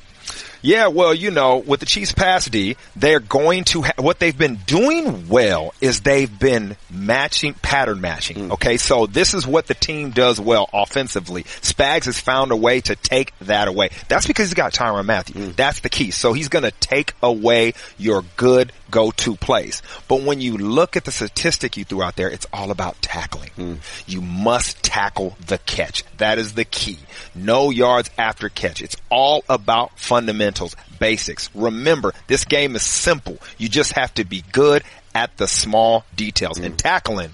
Yeah, 0.62 0.88
well, 0.88 1.14
you 1.14 1.30
know, 1.30 1.56
with 1.56 1.80
the 1.80 1.86
Chiefs 1.86 2.12
pass 2.12 2.44
D, 2.44 2.76
they're 2.94 3.18
going 3.18 3.64
to 3.64 3.80
ha- 3.82 3.94
what 3.96 4.18
they've 4.18 4.36
been 4.36 4.56
doing 4.66 5.26
well 5.28 5.72
is 5.80 6.02
they've 6.02 6.38
been 6.38 6.76
matching 6.90 7.54
pattern 7.54 8.02
matching. 8.02 8.52
Okay, 8.52 8.76
so 8.76 9.06
this 9.06 9.32
is 9.32 9.46
what 9.46 9.68
the 9.68 9.74
team 9.74 10.10
does 10.10 10.38
well 10.38 10.68
offensively. 10.74 11.44
Spags 11.44 12.04
has 12.04 12.20
found 12.20 12.52
a 12.52 12.56
way 12.56 12.82
to 12.82 12.94
take 12.94 13.32
that 13.40 13.68
away. 13.68 13.88
That's 14.08 14.26
because 14.26 14.48
he's 14.48 14.54
got 14.54 14.74
Tyrann 14.74 15.06
Mathieu. 15.06 15.52
That's 15.52 15.80
the 15.80 15.88
key. 15.88 16.10
So 16.10 16.34
he's 16.34 16.48
going 16.50 16.64
to 16.64 16.72
take 16.72 17.14
away 17.22 17.72
your 17.96 18.22
good 18.36 18.70
go-to 18.90 19.36
place. 19.36 19.82
But 20.08 20.22
when 20.22 20.40
you 20.40 20.56
look 20.56 20.96
at 20.96 21.04
the 21.04 21.12
statistic 21.12 21.76
you 21.76 21.84
threw 21.84 22.02
out 22.02 22.16
there, 22.16 22.28
it's 22.28 22.46
all 22.52 22.70
about 22.70 23.00
tackling. 23.02 23.50
Hmm. 23.50 23.74
You 24.06 24.20
must 24.20 24.82
tackle 24.82 25.36
the 25.46 25.58
catch. 25.58 26.04
That 26.18 26.38
is 26.38 26.54
the 26.54 26.64
key. 26.64 26.98
No 27.34 27.70
yards 27.70 28.10
after 28.18 28.48
catch. 28.48 28.82
It's 28.82 28.96
all 29.10 29.44
about 29.48 29.98
fundamentals, 29.98 30.76
basics. 30.98 31.50
Remember, 31.54 32.12
this 32.26 32.44
game 32.44 32.76
is 32.76 32.82
simple. 32.82 33.38
You 33.58 33.68
just 33.68 33.92
have 33.92 34.12
to 34.14 34.24
be 34.24 34.42
good 34.52 34.82
at 35.14 35.36
the 35.36 35.48
small 35.48 36.04
details 36.16 36.58
and 36.58 36.74
hmm. 36.74 36.76
tackling 36.76 37.30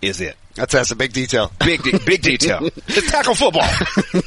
is 0.00 0.20
it. 0.20 0.36
That's, 0.58 0.72
that's 0.72 0.90
a 0.90 0.96
big 0.96 1.12
detail. 1.12 1.50
Big, 1.64 1.82
de- 1.82 1.98
big 1.98 2.22
detail. 2.22 2.68
It's 2.88 3.10
tackle 3.10 3.34
football. 3.34 3.62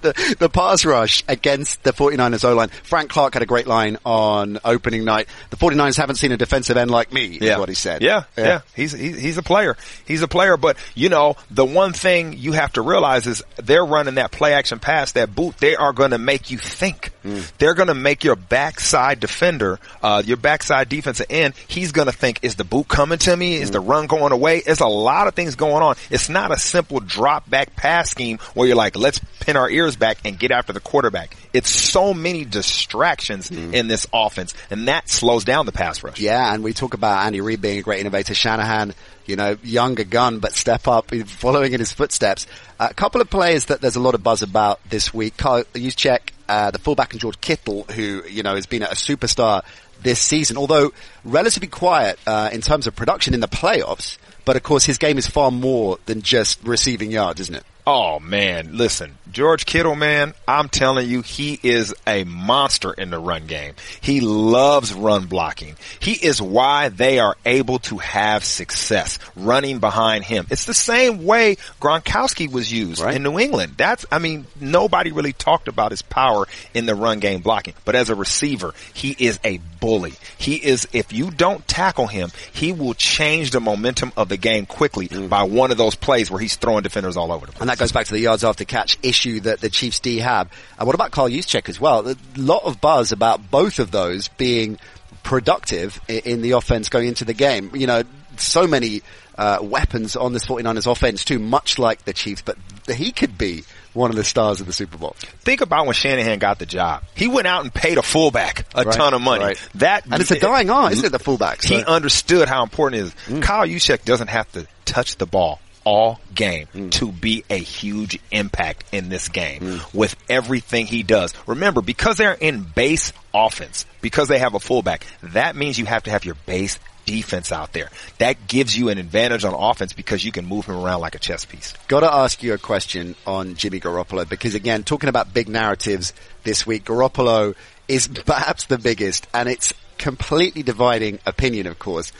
the, 0.00 0.36
the 0.38 0.48
pass 0.48 0.84
rush 0.84 1.22
against 1.28 1.82
the 1.82 1.92
49ers 1.92 2.44
O-line. 2.44 2.68
Frank 2.82 3.10
Clark 3.10 3.34
had 3.34 3.42
a 3.42 3.46
great 3.46 3.66
line 3.66 3.98
on 4.04 4.58
opening 4.64 5.04
night. 5.04 5.28
The 5.50 5.56
49ers 5.56 5.96
haven't 5.96 6.16
seen 6.16 6.32
a 6.32 6.36
defensive 6.36 6.76
end 6.76 6.90
like 6.90 7.12
me, 7.12 7.26
is 7.36 7.58
what 7.58 7.68
he 7.68 7.74
said. 7.74 8.02
Yeah, 8.02 8.24
yeah. 8.36 8.60
He's, 8.74 8.92
he's 8.92 9.20
he's 9.20 9.38
a 9.38 9.42
player. 9.42 9.76
He's 10.06 10.22
a 10.22 10.28
player. 10.28 10.56
But 10.56 10.76
you 10.94 11.08
know, 11.08 11.36
the 11.50 11.64
one 11.64 11.92
thing 11.92 12.32
you 12.34 12.52
have 12.52 12.72
to 12.74 12.82
realize 12.82 13.26
is 13.26 13.42
they're 13.56 13.84
running 13.84 14.14
that 14.16 14.30
play 14.32 14.54
action 14.54 14.78
pass, 14.78 15.12
that 15.12 15.34
boot. 15.34 15.56
They 15.58 15.76
are 15.76 15.92
going 15.92 16.10
to 16.12 16.18
make 16.18 16.50
you 16.50 16.58
think. 16.58 17.10
They're 17.58 17.74
going 17.74 17.88
to 17.88 17.94
make 17.94 18.24
your 18.24 18.34
backside 18.34 19.20
defender, 19.20 19.78
uh, 20.02 20.22
your 20.24 20.36
backside 20.36 20.88
defensive 20.88 21.26
end. 21.30 21.54
He's 21.68 21.92
going 21.92 22.06
to 22.06 22.12
think, 22.12 22.40
is 22.42 22.56
the 22.56 22.64
boot 22.64 22.88
coming 22.88 23.18
to 23.18 23.36
me? 23.36 23.54
Is 23.54 23.70
the 23.70 23.78
run 23.80 24.06
going 24.08 24.32
away? 24.32 24.60
There's 24.60 24.80
a 24.80 24.88
lot 24.88 25.28
of 25.28 25.34
things 25.34 25.51
going 25.56 25.82
on. 25.82 25.96
It's 26.10 26.28
not 26.28 26.52
a 26.52 26.58
simple 26.58 27.00
drop 27.00 27.48
back 27.48 27.76
pass 27.76 28.10
scheme 28.10 28.38
where 28.54 28.66
you're 28.66 28.76
like, 28.76 28.96
let's 28.96 29.20
pin 29.40 29.56
our 29.56 29.68
ears 29.70 29.96
back 29.96 30.18
and 30.24 30.38
get 30.38 30.50
after 30.50 30.72
the 30.72 30.80
quarterback. 30.80 31.36
It's 31.52 31.70
so 31.70 32.14
many 32.14 32.44
distractions 32.44 33.50
in 33.50 33.88
this 33.88 34.06
offense, 34.12 34.54
and 34.70 34.88
that 34.88 35.08
slows 35.08 35.44
down 35.44 35.66
the 35.66 35.72
pass 35.72 36.02
rush. 36.02 36.20
Yeah, 36.20 36.52
and 36.52 36.62
we 36.62 36.72
talk 36.72 36.94
about 36.94 37.26
Andy 37.26 37.40
Reid 37.40 37.60
being 37.60 37.78
a 37.78 37.82
great 37.82 38.00
innovator. 38.00 38.34
Shanahan, 38.34 38.94
you 39.26 39.36
know, 39.36 39.56
younger 39.62 40.04
gun, 40.04 40.38
but 40.38 40.52
step 40.52 40.88
up, 40.88 41.14
following 41.26 41.72
in 41.72 41.80
his 41.80 41.92
footsteps. 41.92 42.46
a 42.80 42.94
couple 42.94 43.20
of 43.20 43.30
players 43.30 43.66
that 43.66 43.80
there's 43.80 43.96
a 43.96 44.00
lot 44.00 44.14
of 44.14 44.22
buzz 44.22 44.42
about 44.42 44.80
this 44.88 45.12
week. 45.12 45.36
Kyle 45.36 45.64
Juszczyk, 45.64 46.30
uh, 46.48 46.70
the 46.70 46.78
fullback, 46.78 47.12
and 47.12 47.20
George 47.20 47.40
Kittle, 47.40 47.84
who, 47.84 48.22
you 48.28 48.42
know, 48.42 48.54
has 48.54 48.66
been 48.66 48.82
a 48.82 48.88
superstar 48.88 49.62
this 50.02 50.20
season, 50.20 50.56
although 50.56 50.92
relatively 51.24 51.68
quiet, 51.68 52.18
uh, 52.26 52.50
in 52.52 52.60
terms 52.60 52.86
of 52.86 52.96
production 52.96 53.34
in 53.34 53.40
the 53.40 53.48
playoffs. 53.48 54.18
But 54.44 54.56
of 54.56 54.62
course, 54.62 54.84
his 54.84 54.98
game 54.98 55.18
is 55.18 55.26
far 55.26 55.50
more 55.50 55.98
than 56.06 56.22
just 56.22 56.62
receiving 56.64 57.10
yards, 57.10 57.40
isn't 57.40 57.54
it? 57.54 57.64
Oh 57.84 58.20
man, 58.20 58.76
listen, 58.76 59.18
George 59.32 59.66
Kittle, 59.66 59.96
man, 59.96 60.34
I'm 60.46 60.68
telling 60.68 61.08
you, 61.08 61.22
he 61.22 61.58
is 61.64 61.92
a 62.06 62.22
monster 62.22 62.92
in 62.92 63.10
the 63.10 63.18
run 63.18 63.46
game. 63.46 63.74
He 64.00 64.20
loves 64.20 64.94
run 64.94 65.26
blocking. 65.26 65.76
He 65.98 66.12
is 66.12 66.40
why 66.40 66.90
they 66.90 67.18
are 67.18 67.36
able 67.44 67.80
to 67.80 67.98
have 67.98 68.44
success 68.44 69.18
running 69.34 69.80
behind 69.80 70.24
him. 70.24 70.46
It's 70.50 70.64
the 70.64 70.74
same 70.74 71.24
way 71.24 71.56
Gronkowski 71.80 72.52
was 72.52 72.70
used 72.70 73.02
Right. 73.02 73.16
in 73.16 73.24
New 73.24 73.38
England. 73.38 73.74
That's, 73.76 74.06
I 74.12 74.20
mean, 74.20 74.46
nobody 74.60 75.10
really 75.10 75.32
talked 75.32 75.66
about 75.66 75.90
his 75.90 76.02
power 76.02 76.46
in 76.74 76.86
the 76.86 76.94
run 76.94 77.18
game 77.18 77.40
blocking, 77.40 77.74
but 77.84 77.96
as 77.96 78.10
a 78.10 78.14
receiver, 78.14 78.74
he 78.94 79.16
is 79.18 79.40
a 79.44 79.58
bully. 79.80 80.12
He 80.38 80.54
is, 80.54 80.86
if 80.92 81.12
you 81.12 81.32
don't 81.32 81.66
tackle 81.66 82.06
him, 82.06 82.30
he 82.52 82.72
will 82.72 82.94
change 82.94 83.50
the 83.50 83.60
momentum 83.60 84.12
of 84.16 84.28
the 84.28 84.36
game 84.36 84.66
quickly 84.66 85.08
mm. 85.08 85.28
by 85.28 85.42
one 85.42 85.72
of 85.72 85.78
those 85.78 85.96
plays 85.96 86.30
where 86.30 86.38
he's 86.38 86.54
throwing 86.54 86.84
defenders 86.84 87.16
all 87.16 87.32
over 87.32 87.46
the 87.46 87.52
place. 87.52 87.71
That 87.72 87.78
goes 87.78 87.92
back 87.92 88.06
to 88.06 88.12
the 88.12 88.20
yards 88.20 88.44
after 88.44 88.64
catch 88.64 88.98
issue 89.02 89.40
that 89.40 89.60
the 89.60 89.70
Chiefs 89.70 89.98
D 90.00 90.18
have. 90.18 90.50
And 90.78 90.86
what 90.86 90.94
about 90.94 91.10
Kyle 91.10 91.28
Juszczyk 91.28 91.68
as 91.68 91.80
well? 91.80 92.06
A 92.08 92.16
lot 92.36 92.64
of 92.64 92.80
buzz 92.80 93.12
about 93.12 93.50
both 93.50 93.78
of 93.78 93.90
those 93.90 94.28
being 94.28 94.78
productive 95.22 96.00
in 96.08 96.42
the 96.42 96.52
offense 96.52 96.88
going 96.88 97.08
into 97.08 97.24
the 97.24 97.32
game. 97.34 97.70
You 97.74 97.86
know, 97.86 98.02
so 98.36 98.66
many 98.66 99.02
uh, 99.38 99.58
weapons 99.62 100.16
on 100.16 100.32
this 100.32 100.44
49ers 100.46 100.90
offense 100.90 101.24
too, 101.24 101.38
much 101.38 101.78
like 101.78 102.04
the 102.04 102.12
Chiefs, 102.12 102.42
but 102.42 102.56
he 102.88 103.12
could 103.12 103.38
be 103.38 103.64
one 103.94 104.10
of 104.10 104.16
the 104.16 104.24
stars 104.24 104.60
of 104.60 104.66
the 104.66 104.72
Super 104.72 104.96
Bowl. 104.98 105.14
Think 105.40 105.60
about 105.60 105.86
when 105.86 105.94
Shanahan 105.94 106.38
got 106.38 106.58
the 106.58 106.66
job. 106.66 107.02
He 107.14 107.28
went 107.28 107.46
out 107.46 107.62
and 107.62 107.72
paid 107.72 107.98
a 107.98 108.02
fullback 108.02 108.66
a 108.74 108.84
Right, 108.84 108.94
ton 108.94 109.14
of 109.14 109.20
money. 109.20 109.44
right. 109.44 109.68
That 109.76 110.04
And 110.10 110.20
it's 110.20 110.30
a 110.30 110.40
dying 110.40 110.70
art, 110.70 110.92
isn't 110.92 111.04
it, 111.06 111.10
the 111.12 111.18
fullback? 111.18 111.62
He 111.62 111.82
understood 111.84 112.48
how 112.48 112.62
important 112.62 113.14
it 113.28 113.34
is. 113.36 113.40
Kyle 113.42 113.66
Juszczyk 113.66 114.04
doesn't 114.04 114.28
have 114.28 114.50
to 114.52 114.66
touch 114.84 115.16
the 115.16 115.26
ball 115.26 115.60
all 115.84 116.20
game 116.34 116.66
Mm. 116.74 116.90
to 116.92 117.10
be 117.12 117.44
a 117.50 117.56
huge 117.58 118.18
impact 118.30 118.84
in 118.92 119.08
this 119.08 119.28
game 119.28 119.60
Mm. 119.60 119.94
with 119.94 120.16
everything 120.28 120.86
he 120.86 121.02
does. 121.02 121.34
Remember, 121.46 121.80
because 121.82 122.16
they're 122.16 122.32
in 122.32 122.62
base 122.62 123.12
offense, 123.34 123.86
because 124.00 124.28
they 124.28 124.38
have 124.38 124.54
a 124.54 124.60
fullback, 124.60 125.06
that 125.22 125.56
means 125.56 125.78
you 125.78 125.86
have 125.86 126.04
to 126.04 126.10
have 126.10 126.24
your 126.24 126.36
base 126.46 126.78
defense 127.04 127.50
out 127.50 127.72
there. 127.72 127.90
That 128.18 128.46
gives 128.46 128.76
you 128.78 128.88
an 128.88 128.96
advantage 128.98 129.44
on 129.44 129.54
offense 129.54 129.92
because 129.92 130.24
you 130.24 130.30
can 130.30 130.46
move 130.46 130.66
him 130.66 130.76
around 130.76 131.00
like 131.00 131.16
a 131.16 131.18
chess 131.18 131.44
piece. 131.44 131.74
Got 131.88 132.00
to 132.00 132.12
ask 132.12 132.42
you 132.44 132.52
a 132.54 132.58
question 132.58 133.16
on 133.26 133.56
Jimmy 133.56 133.80
Garoppolo 133.80 134.28
because 134.28 134.54
again, 134.54 134.84
talking 134.84 135.08
about 135.08 135.34
big 135.34 135.48
narratives 135.48 136.12
this 136.44 136.64
week, 136.64 136.84
Garoppolo 136.84 137.56
is 137.88 138.06
perhaps 138.26 138.66
the 138.66 138.78
biggest 138.78 139.26
and 139.34 139.48
it's 139.48 139.72
completely 139.98 140.62
dividing 140.62 141.18
opinion, 141.26 141.66
of 141.66 141.78
course. 141.78 142.12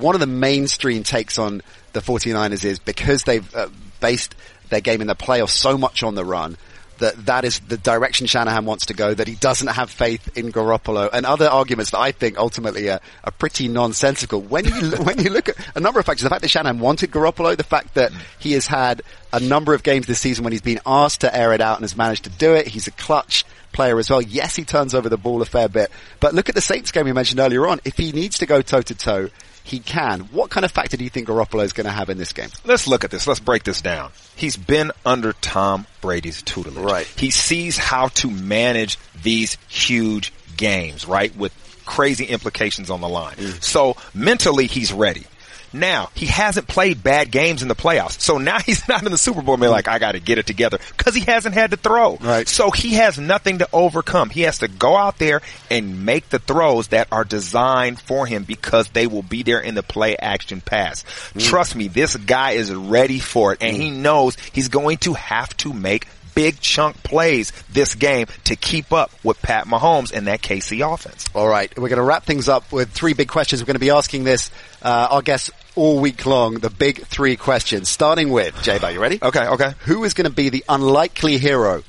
One 0.00 0.14
of 0.14 0.20
the 0.20 0.26
mainstream 0.26 1.02
takes 1.02 1.38
on 1.38 1.62
the 1.92 2.00
49ers 2.00 2.64
is 2.64 2.78
because 2.78 3.24
they've 3.24 3.54
uh, 3.54 3.68
based 4.00 4.34
their 4.68 4.80
game 4.80 5.00
in 5.00 5.06
the 5.06 5.14
playoffs 5.14 5.50
so 5.50 5.78
much 5.78 6.02
on 6.02 6.14
the 6.14 6.24
run 6.24 6.56
that 6.98 7.26
that 7.26 7.44
is 7.44 7.60
the 7.60 7.76
direction 7.76 8.26
Shanahan 8.26 8.64
wants 8.64 8.86
to 8.86 8.94
go, 8.94 9.14
that 9.14 9.28
he 9.28 9.34
doesn't 9.34 9.68
have 9.68 9.90
faith 9.90 10.36
in 10.36 10.52
Garoppolo 10.52 11.08
and 11.12 11.24
other 11.24 11.48
arguments 11.48 11.92
that 11.92 11.98
I 11.98 12.12
think 12.12 12.38
ultimately 12.38 12.90
are, 12.90 13.00
are 13.24 13.30
pretty 13.32 13.68
nonsensical. 13.68 14.40
When 14.40 14.64
you, 14.64 14.90
when 15.02 15.18
you 15.22 15.30
look 15.30 15.48
at 15.48 15.56
a 15.74 15.80
number 15.80 16.00
of 16.00 16.06
factors, 16.06 16.24
the 16.24 16.30
fact 16.30 16.42
that 16.42 16.50
Shanahan 16.50 16.78
wanted 16.78 17.10
Garoppolo, 17.10 17.56
the 17.56 17.64
fact 17.64 17.94
that 17.94 18.12
he 18.38 18.52
has 18.52 18.66
had 18.66 19.02
a 19.32 19.40
number 19.40 19.74
of 19.74 19.82
games 19.82 20.06
this 20.06 20.20
season 20.20 20.44
when 20.44 20.52
he's 20.52 20.62
been 20.62 20.80
asked 20.86 21.22
to 21.22 21.34
air 21.34 21.52
it 21.52 21.60
out 21.60 21.76
and 21.76 21.84
has 21.84 21.96
managed 21.96 22.24
to 22.24 22.30
do 22.30 22.54
it. 22.54 22.66
He's 22.66 22.86
a 22.86 22.92
clutch 22.92 23.44
player 23.72 23.98
as 23.98 24.10
well. 24.10 24.22
Yes, 24.22 24.56
he 24.56 24.64
turns 24.64 24.94
over 24.94 25.08
the 25.08 25.16
ball 25.16 25.42
a 25.42 25.46
fair 25.46 25.68
bit, 25.68 25.90
but 26.20 26.34
look 26.34 26.48
at 26.48 26.54
the 26.54 26.60
Saints 26.60 26.90
game 26.90 27.04
we 27.04 27.12
mentioned 27.12 27.40
earlier 27.40 27.66
on. 27.66 27.80
If 27.84 27.96
he 27.96 28.12
needs 28.12 28.38
to 28.38 28.46
go 28.46 28.62
toe 28.62 28.82
to 28.82 28.94
toe, 28.94 29.28
he 29.68 29.80
can. 29.80 30.20
What 30.32 30.48
kind 30.48 30.64
of 30.64 30.72
factor 30.72 30.96
do 30.96 31.04
you 31.04 31.10
think 31.10 31.28
Garoppolo 31.28 31.62
is 31.62 31.74
going 31.74 31.84
to 31.84 31.92
have 31.92 32.08
in 32.08 32.16
this 32.16 32.32
game? 32.32 32.48
let's 32.64 32.88
look 32.88 33.04
at 33.04 33.10
this. 33.10 33.26
Let's 33.26 33.40
break 33.40 33.64
this 33.64 33.82
down. 33.82 34.10
He's 34.34 34.56
been 34.56 34.92
under 35.04 35.34
Tom 35.34 35.86
Brady's 36.00 36.42
tutelage. 36.42 36.84
Right. 36.84 37.06
He 37.06 37.30
sees 37.30 37.76
how 37.76 38.08
to 38.08 38.30
manage 38.30 38.98
these 39.22 39.58
huge 39.68 40.32
games, 40.56 41.06
right? 41.06 41.36
With 41.36 41.52
crazy 41.84 42.24
implications 42.24 42.88
on 42.88 43.02
the 43.02 43.08
line. 43.08 43.36
Mm. 43.36 43.62
So 43.62 43.96
mentally, 44.14 44.66
he's 44.66 44.92
ready. 44.92 45.26
Now, 45.72 46.10
he 46.14 46.26
hasn't 46.26 46.68
played 46.68 47.02
bad 47.02 47.30
games 47.30 47.62
in 47.62 47.68
the 47.68 47.74
playoffs. 47.74 48.20
So 48.20 48.38
now 48.38 48.58
he's 48.66 48.86
not 48.88 49.04
in 49.04 49.12
the 49.12 49.18
Super 49.18 49.42
Bowl 49.42 49.54
and 49.54 49.62
be 49.62 49.68
like, 49.68 49.88
I 49.88 49.98
gotta 49.98 50.20
get 50.20 50.38
it 50.38 50.46
together. 50.46 50.78
Cause 50.96 51.14
he 51.14 51.22
hasn't 51.22 51.54
had 51.54 51.70
to 51.70 51.76
throw. 51.76 52.16
Right. 52.16 52.48
So 52.48 52.70
he 52.70 52.94
has 52.94 53.18
nothing 53.18 53.58
to 53.58 53.68
overcome. 53.72 54.30
He 54.30 54.42
has 54.42 54.58
to 54.58 54.68
go 54.68 54.96
out 54.96 55.18
there 55.18 55.40
and 55.70 56.04
make 56.04 56.28
the 56.28 56.38
throws 56.38 56.88
that 56.88 57.08
are 57.12 57.24
designed 57.24 58.00
for 58.00 58.26
him 58.26 58.44
because 58.44 58.88
they 58.88 59.06
will 59.06 59.22
be 59.22 59.42
there 59.42 59.60
in 59.60 59.74
the 59.74 59.82
play 59.82 60.16
action 60.16 60.60
pass. 60.60 61.02
Mm. 61.34 61.42
Trust 61.42 61.76
me, 61.76 61.88
this 61.88 62.16
guy 62.16 62.52
is 62.52 62.72
ready 62.72 63.18
for 63.18 63.52
it 63.52 63.58
and 63.62 63.76
he 63.76 63.90
mm. 63.90 63.96
knows 63.96 64.36
he's 64.52 64.68
going 64.68 64.98
to 64.98 65.14
have 65.14 65.56
to 65.58 65.72
make 65.72 66.06
big 66.34 66.60
chunk 66.60 67.02
plays 67.02 67.52
this 67.70 67.94
game 67.94 68.26
to 68.44 68.56
keep 68.56 68.92
up 68.92 69.10
with 69.22 69.40
Pat 69.42 69.66
Mahomes 69.66 70.12
and 70.12 70.26
that 70.26 70.42
KC 70.42 70.86
offense. 70.92 71.26
All 71.34 71.48
right, 71.48 71.70
we're 71.78 71.88
going 71.88 71.98
to 71.98 72.02
wrap 72.02 72.24
things 72.24 72.48
up 72.48 72.70
with 72.72 72.90
three 72.90 73.14
big 73.14 73.28
questions. 73.28 73.62
We're 73.62 73.66
going 73.66 73.74
to 73.74 73.80
be 73.80 73.90
asking 73.90 74.24
this, 74.24 74.50
uh, 74.82 75.08
our 75.10 75.22
guests 75.22 75.50
all 75.74 76.00
week 76.00 76.26
long, 76.26 76.54
the 76.54 76.70
big 76.70 77.04
three 77.06 77.36
questions, 77.36 77.88
starting 77.88 78.30
with, 78.30 78.60
J-Bo, 78.62 78.88
you 78.88 79.00
ready? 79.00 79.18
Okay, 79.22 79.46
okay. 79.46 79.72
Who 79.80 80.04
is 80.04 80.14
going 80.14 80.28
to 80.28 80.34
be 80.34 80.48
the 80.48 80.64
unlikely 80.68 81.38
hero 81.38 81.82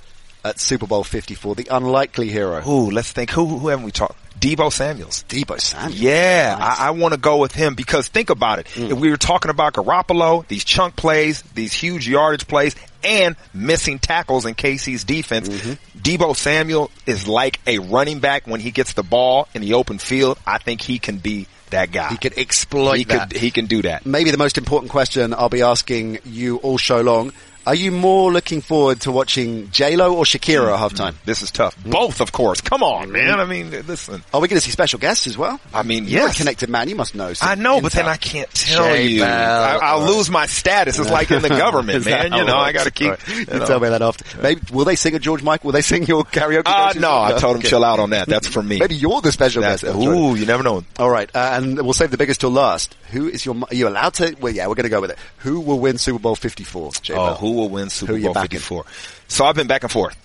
at 0.45 0.60
Super 0.60 0.88
Bowl 0.88 1.04
54? 1.04 1.56
The 1.56 1.67
unlikely 1.71 2.30
hero. 2.30 2.67
Ooh, 2.67 2.91
let's 2.91 3.12
think. 3.12 3.32
Who, 3.32 3.45
who 3.58 3.67
haven't 3.69 3.86
we 3.86 3.91
talked? 3.91 4.17
Deebo 4.39 4.71
Samuels. 4.71 5.23
Deebo 5.28 5.60
Samuel. 5.60 5.97
Yeah, 5.97 6.56
Nice. 6.58 6.78
Mm. 6.78 6.82
I, 6.82 6.88
I 6.88 6.91
want 6.91 7.13
to 7.13 7.19
go 7.19 7.38
with 7.38 7.54
him 7.54 7.75
because 7.75 8.08
think 8.08 8.30
about 8.30 8.60
it. 8.60 8.67
If 8.78 8.97
we 8.97 9.10
were 9.10 9.17
talking 9.17 9.49
about 9.52 9.73
Garoppolo, 9.73 10.47
these 10.47 10.63
chunk 10.63 10.95
plays, 10.95 11.41
these 11.54 11.73
huge 11.73 12.08
yardage 12.08 12.47
plays, 12.47 12.75
and 13.04 13.36
missing 13.54 13.99
tackles 13.99 14.45
in 14.45 14.56
KC's 14.56 15.04
defense, 15.04 15.49
Mm-hmm. 15.49 15.99
Deebo 15.99 16.36
Samuel 16.36 16.89
is 17.06 17.28
like 17.28 17.60
a 17.67 17.80
running 17.80 18.19
back 18.19 18.47
when 18.47 18.60
he 18.62 18.71
gets 18.71 18.93
the 18.93 19.04
ball 19.04 19.47
in 19.54 19.62
the 19.62 19.73
open 19.73 19.97
field. 19.97 20.38
I 20.45 20.58
think 20.58 20.82
he 20.82 20.97
can 20.99 21.17
be 21.17 21.47
that 21.71 21.91
guy. 21.91 22.10
He 22.10 22.17
could 22.17 22.38
exploit 22.38 22.97
he 22.97 23.04
that. 23.06 23.30
could, 23.32 23.39
he 23.39 23.52
can 23.52 23.65
do 23.65 23.82
that. 23.82 24.06
Maybe 24.06 24.32
the 24.32 24.38
most 24.38 24.58
important 24.58 24.91
question 24.91 25.34
I'll 25.34 25.49
be 25.49 25.62
asking 25.62 26.19
you 26.25 26.58
all 26.58 26.78
show 26.78 27.02
long. 27.02 27.34
Are 27.67 27.76
you 27.76 27.91
more 27.91 28.32
looking 28.32 28.62
forward 28.62 29.02
to 29.02 29.12
watching 29.12 29.69
J 29.69 29.95
Lo 29.95 30.15
or 30.15 30.24
Shakira 30.24 30.74
at 30.74 30.80
halftime? 30.80 31.13
This 31.26 31.41
is 31.43 31.52
tough. 31.52 31.78
Both, 31.84 32.19
of 32.22 32.32
course. 32.32 32.62
Come 32.62 32.82
on, 32.82 33.12
man. 33.12 33.39
I 33.39 33.45
mean, 33.45 33.69
listen. 33.86 34.24
Are 34.34 34.41
we 34.41 34.48
going 34.48 34.60
to 34.60 34.65
see 34.65 34.72
special 34.72 34.98
guests 34.98 35.28
as 35.28 35.38
well? 35.38 35.60
I 35.74 35.84
mean, 35.84 36.06
You're 36.06 36.22
yes. 36.22 36.36
a 36.36 36.38
connected 36.38 36.69
man. 36.69 36.89
You 36.89 36.95
must 36.95 37.13
know. 37.15 37.32
I 37.41 37.56
know, 37.56 37.80
but 37.82 37.91
then 37.91 38.08
I 38.08 38.17
can't 38.17 38.50
tell 38.54 38.84
J 38.86 39.08
you. 39.08 39.22
Bell. 39.22 39.63
I, 39.82 39.86
I'll 39.86 40.06
lose 40.06 40.30
my 40.32 40.45
status. 40.48 40.98
It's 40.98 41.10
like 41.12 41.30
in 41.32 41.41
the 41.41 41.50
government, 41.65 42.06
man. 42.06 42.34
You 42.34 42.43
know, 42.45 42.58
I 42.58 42.72
got 42.72 42.86
to 42.86 42.91
keep. 42.91 43.10
Right. 43.12 43.28
You 43.28 43.36
You 43.39 43.45
know. 43.60 43.65
tell 43.65 43.80
me 43.80 43.89
that 43.89 44.02
after. 44.02 44.41
Maybe 44.41 44.62
will 44.72 44.86
they 44.86 44.95
sing 44.95 45.13
a 45.15 45.19
George 45.19 45.43
Michael? 45.43 45.67
Will 45.67 45.74
they 45.74 45.82
sing 45.82 46.04
your 46.08 46.24
karaoke? 46.24 46.63
Uh, 46.65 46.93
no. 47.00 47.22
I 47.22 47.34
told 47.38 47.56
him 47.58 47.60
Okay. 47.60 47.69
chill 47.69 47.84
out 47.84 48.00
on 48.00 48.12
that. 48.12 48.28
That's 48.28 48.48
for 48.48 48.63
me. 48.63 48.80
Maybe 48.80 48.95
you're 48.95 49.22
the 49.22 49.32
special 49.32 49.62
That's, 49.62 49.84
guest. 49.84 49.95
ooh, 49.95 50.36
you 50.36 50.45
never 50.45 50.63
know. 50.63 50.84
All 50.98 51.10
right, 51.10 51.30
uh, 51.36 51.52
and 51.54 51.76
we'll 51.82 51.93
save 51.93 52.10
the 52.12 52.17
biggest 52.17 52.39
till 52.41 52.52
last. 52.52 52.95
Who 53.12 53.28
is 53.28 53.45
your? 53.45 53.56
Are 53.69 53.76
you 53.76 53.88
allowed 53.88 54.13
to? 54.15 54.36
Well, 54.39 54.54
yeah, 54.54 54.67
we're 54.67 54.76
going 54.76 54.84
to 54.86 54.89
go 54.89 55.02
with 55.02 55.12
it. 55.12 55.17
Who 55.39 55.60
will 55.60 55.80
win 55.80 55.98
Super 55.98 56.19
Bowl 56.19 56.36
Fifty 56.36 56.63
Four? 56.63 56.91
Oh, 57.12 57.34
who 57.36 57.54
will 57.60 57.69
win 57.69 57.89
Super 57.89 58.19
Bowl 58.19 58.34
backing? 58.34 58.60
54? 58.60 58.86
So 59.28 59.45
I've 59.45 59.56
been 59.56 59.67
back 59.67 59.84
and 59.84 59.91
forth, 59.91 60.17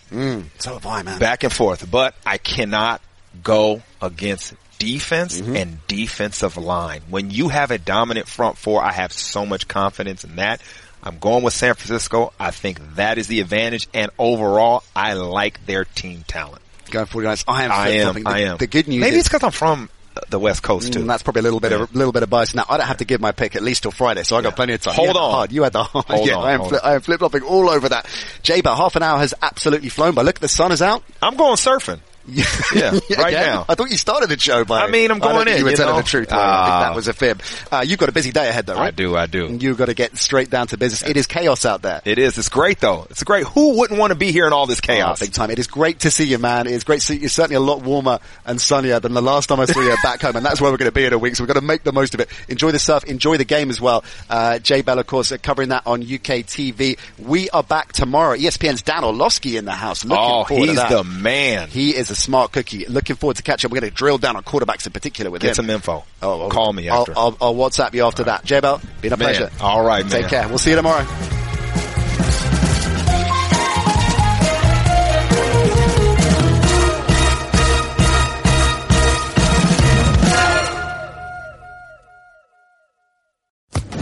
So 0.58 0.72
have 0.74 0.86
I, 0.86 1.02
man. 1.02 1.18
back 1.18 1.44
and 1.44 1.52
forth, 1.52 1.90
but 1.90 2.14
I 2.24 2.38
cannot 2.38 3.00
go 3.42 3.82
against 4.00 4.54
defense 4.78 5.40
Mm-hmm. 5.40 5.56
and 5.56 5.86
defensive 5.86 6.56
line. 6.56 7.02
When 7.08 7.30
you 7.30 7.48
have 7.48 7.70
a 7.70 7.78
dominant 7.78 8.28
front 8.28 8.58
four, 8.58 8.82
I 8.82 8.92
have 8.92 9.12
so 9.12 9.44
much 9.46 9.68
confidence 9.68 10.24
in 10.24 10.36
that. 10.36 10.60
I'm 11.02 11.18
going 11.18 11.42
with 11.44 11.52
San 11.54 11.74
Francisco. 11.74 12.32
I 12.40 12.50
think 12.50 12.80
that 12.96 13.18
is 13.18 13.26
the 13.28 13.40
advantage. 13.40 13.88
And 13.92 14.10
overall, 14.18 14.82
I 14.96 15.12
like 15.14 15.64
their 15.66 15.84
team 15.84 16.24
talent. 16.26 16.62
Going 16.90 17.06
49ers. 17.06 17.44
I 17.48 17.62
am. 17.64 17.72
I 17.72 17.88
am. 17.88 18.14
The, 18.14 18.22
I 18.26 18.38
am. 18.40 18.56
The 18.58 18.66
good 18.66 18.88
news 18.88 19.00
Maybe 19.00 19.16
is 19.16 19.20
it's 19.20 19.28
because 19.28 19.42
I'm 19.42 19.50
from 19.52 19.90
the 20.30 20.38
West 20.38 20.62
Coast 20.62 20.92
too. 20.92 21.00
Mm, 21.00 21.06
that's 21.06 21.22
probably 21.22 21.40
a 21.40 21.42
little 21.42 21.60
bit 21.60 21.72
Yeah. 21.72 21.82
of 21.82 21.94
a 21.94 21.98
little 21.98 22.12
bit 22.12 22.22
of 22.22 22.30
bias. 22.30 22.54
Now 22.54 22.64
I 22.68 22.76
don't 22.76 22.86
have 22.86 22.98
to 22.98 23.04
give 23.04 23.20
my 23.20 23.32
pick 23.32 23.56
at 23.56 23.62
least 23.62 23.82
till 23.82 23.90
Friday, 23.92 24.22
so 24.22 24.36
I 24.36 24.42
got 24.42 24.50
Yeah. 24.52 24.54
plenty 24.56 24.72
of 24.74 24.80
time. 24.82 24.94
Hold 24.94 25.16
on. 25.16 25.30
hard. 25.32 25.52
You 25.52 25.62
had 25.64 25.72
the 25.72 25.82
hard. 25.82 26.04
Hold 26.06 26.26
yeah, 26.28 26.36
on, 26.36 26.44
I 26.44 26.52
am. 26.52 26.60
Fli- 26.60 26.80
I 26.84 26.94
am 26.94 27.00
flip 27.00 27.18
flopping 27.20 27.42
all 27.42 27.68
over 27.68 27.88
that. 27.88 28.06
Jay, 28.42 28.60
but 28.60 28.76
half 28.76 28.96
an 28.96 29.02
hour 29.02 29.18
has 29.18 29.34
absolutely 29.42 29.88
flown 29.88 30.14
by. 30.14 30.22
Look, 30.22 30.38
the 30.40 30.48
sun 30.48 30.72
is 30.72 30.82
out. 30.82 31.02
I'm 31.22 31.36
going 31.36 31.56
surfing. 31.56 32.00
Yeah, 32.74 32.98
right 33.18 33.32
now. 33.32 33.66
I 33.68 33.74
thought 33.74 33.90
you 33.90 33.96
started 33.96 34.28
the 34.28 34.38
show 34.38 34.64
by. 34.64 34.82
I 34.82 34.90
mean, 34.90 35.10
I'm 35.10 35.18
going 35.18 35.46
in, 35.46 35.58
You 35.58 35.64
were 35.64 35.70
you 35.70 35.76
telling 35.76 35.94
know? 35.94 36.00
the 36.00 36.08
truth. 36.08 36.28
Ah. 36.32 36.80
that 36.80 36.96
was 36.96 37.06
a 37.06 37.12
fib. 37.12 37.42
Uh, 37.70 37.84
you've 37.86 37.98
got 37.98 38.08
a 38.08 38.12
busy 38.12 38.32
day 38.32 38.48
ahead, 38.48 38.66
though, 38.66 38.74
right? 38.74 38.88
I 38.88 38.90
do. 38.90 39.16
I 39.16 39.26
do. 39.26 39.56
You've 39.60 39.76
got 39.76 39.86
to 39.86 39.94
get 39.94 40.16
straight 40.16 40.50
down 40.50 40.66
to 40.68 40.76
business. 40.76 41.08
It 41.08 41.16
is 41.16 41.26
chaos 41.26 41.64
out 41.64 41.82
there. 41.82 42.00
It 42.04 42.18
is. 42.18 42.36
It's 42.38 42.48
great 42.48 42.80
though. 42.80 43.06
It's 43.10 43.22
great. 43.22 43.46
Who 43.48 43.78
wouldn't 43.78 43.98
want 44.00 44.12
to 44.12 44.18
be 44.18 44.32
here 44.32 44.46
in 44.46 44.52
all 44.52 44.66
this 44.66 44.80
chaos? 44.80 44.94
Oh, 44.98 45.04
chaos? 45.06 45.20
big 45.20 45.32
time. 45.32 45.50
It 45.50 45.58
is 45.58 45.66
great 45.66 46.00
to 46.00 46.10
see 46.10 46.24
you, 46.24 46.38
man. 46.38 46.66
It's 46.66 46.84
great 46.84 47.00
to 47.00 47.06
see 47.06 47.16
you. 47.16 47.24
It's 47.24 47.34
certainly 47.34 47.56
a 47.56 47.60
lot 47.60 47.82
warmer 47.82 48.18
and 48.46 48.60
sunnier 48.60 49.00
than 49.00 49.14
the 49.14 49.22
last 49.22 49.48
time 49.48 49.60
I 49.60 49.66
saw 49.66 49.80
you 49.80 49.94
back 50.02 50.20
home, 50.20 50.36
and 50.36 50.44
that's 50.44 50.60
where 50.60 50.70
we're 50.70 50.78
going 50.78 50.90
to 50.90 50.94
be 50.94 51.04
in 51.04 51.12
a 51.12 51.18
week. 51.18 51.36
So 51.36 51.44
we've 51.44 51.48
got 51.48 51.60
to 51.60 51.66
make 51.66 51.82
the 51.82 51.92
most 51.92 52.14
of 52.14 52.20
it. 52.20 52.28
Enjoy 52.48 52.70
the 52.70 52.78
surf. 52.78 53.04
Enjoy 53.04 53.36
the 53.36 53.44
game 53.44 53.70
as 53.70 53.80
well. 53.80 54.04
Uh, 54.28 54.58
Jay 54.58 54.82
Bell, 54.82 54.98
of 54.98 55.06
course, 55.06 55.30
uh, 55.32 55.36
covering 55.40 55.68
that 55.70 55.86
on 55.86 56.02
UK 56.02 56.44
TV. 56.46 56.98
We 57.18 57.50
are 57.50 57.62
back 57.62 57.92
tomorrow. 57.92 58.36
ESPN's 58.36 58.82
Dan 58.82 59.04
Orlovsky 59.04 59.56
in 59.56 59.64
the 59.64 59.72
house. 59.72 60.04
Looking 60.04 60.24
oh, 60.24 60.44
forward 60.44 60.66
to 60.66 60.72
he's 60.72 60.88
the 60.88 61.04
man. 61.04 61.68
He 61.68 61.94
is 61.94 62.10
a 62.16 62.20
smart 62.20 62.52
cookie. 62.52 62.86
Looking 62.86 63.16
forward 63.16 63.36
to 63.36 63.42
catch 63.42 63.64
up. 63.64 63.70
We're 63.70 63.80
going 63.80 63.90
to 63.90 63.96
drill 63.96 64.18
down 64.18 64.36
on 64.36 64.42
quarterbacks 64.42 64.86
in 64.86 64.92
particular 64.92 65.30
with 65.30 65.42
Get 65.42 65.50
him. 65.50 65.54
some 65.54 65.70
info. 65.70 66.04
Oh, 66.22 66.48
Call 66.48 66.72
me 66.72 66.88
I'll- 66.88 67.00
after. 67.00 67.12
I'll, 67.16 67.36
I'll 67.40 67.54
WhatsApp 67.54 67.94
you 67.94 68.04
after 68.04 68.24
that. 68.24 68.44
Jay 68.44 68.60
Bell, 68.60 68.80
been 69.00 69.12
a 69.12 69.16
Man. 69.16 69.26
pleasure. 69.34 69.50
All 69.60 69.84
right, 69.84 70.08
Take 70.08 70.22
man. 70.22 70.30
care. 70.30 70.48
We'll 70.48 70.58
see 70.58 70.70
you 70.70 70.76
tomorrow. 70.76 71.04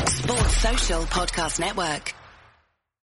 Sports 0.07 0.57
Social 0.59 1.03
Podcast 1.05 1.61
Network. 1.61 2.15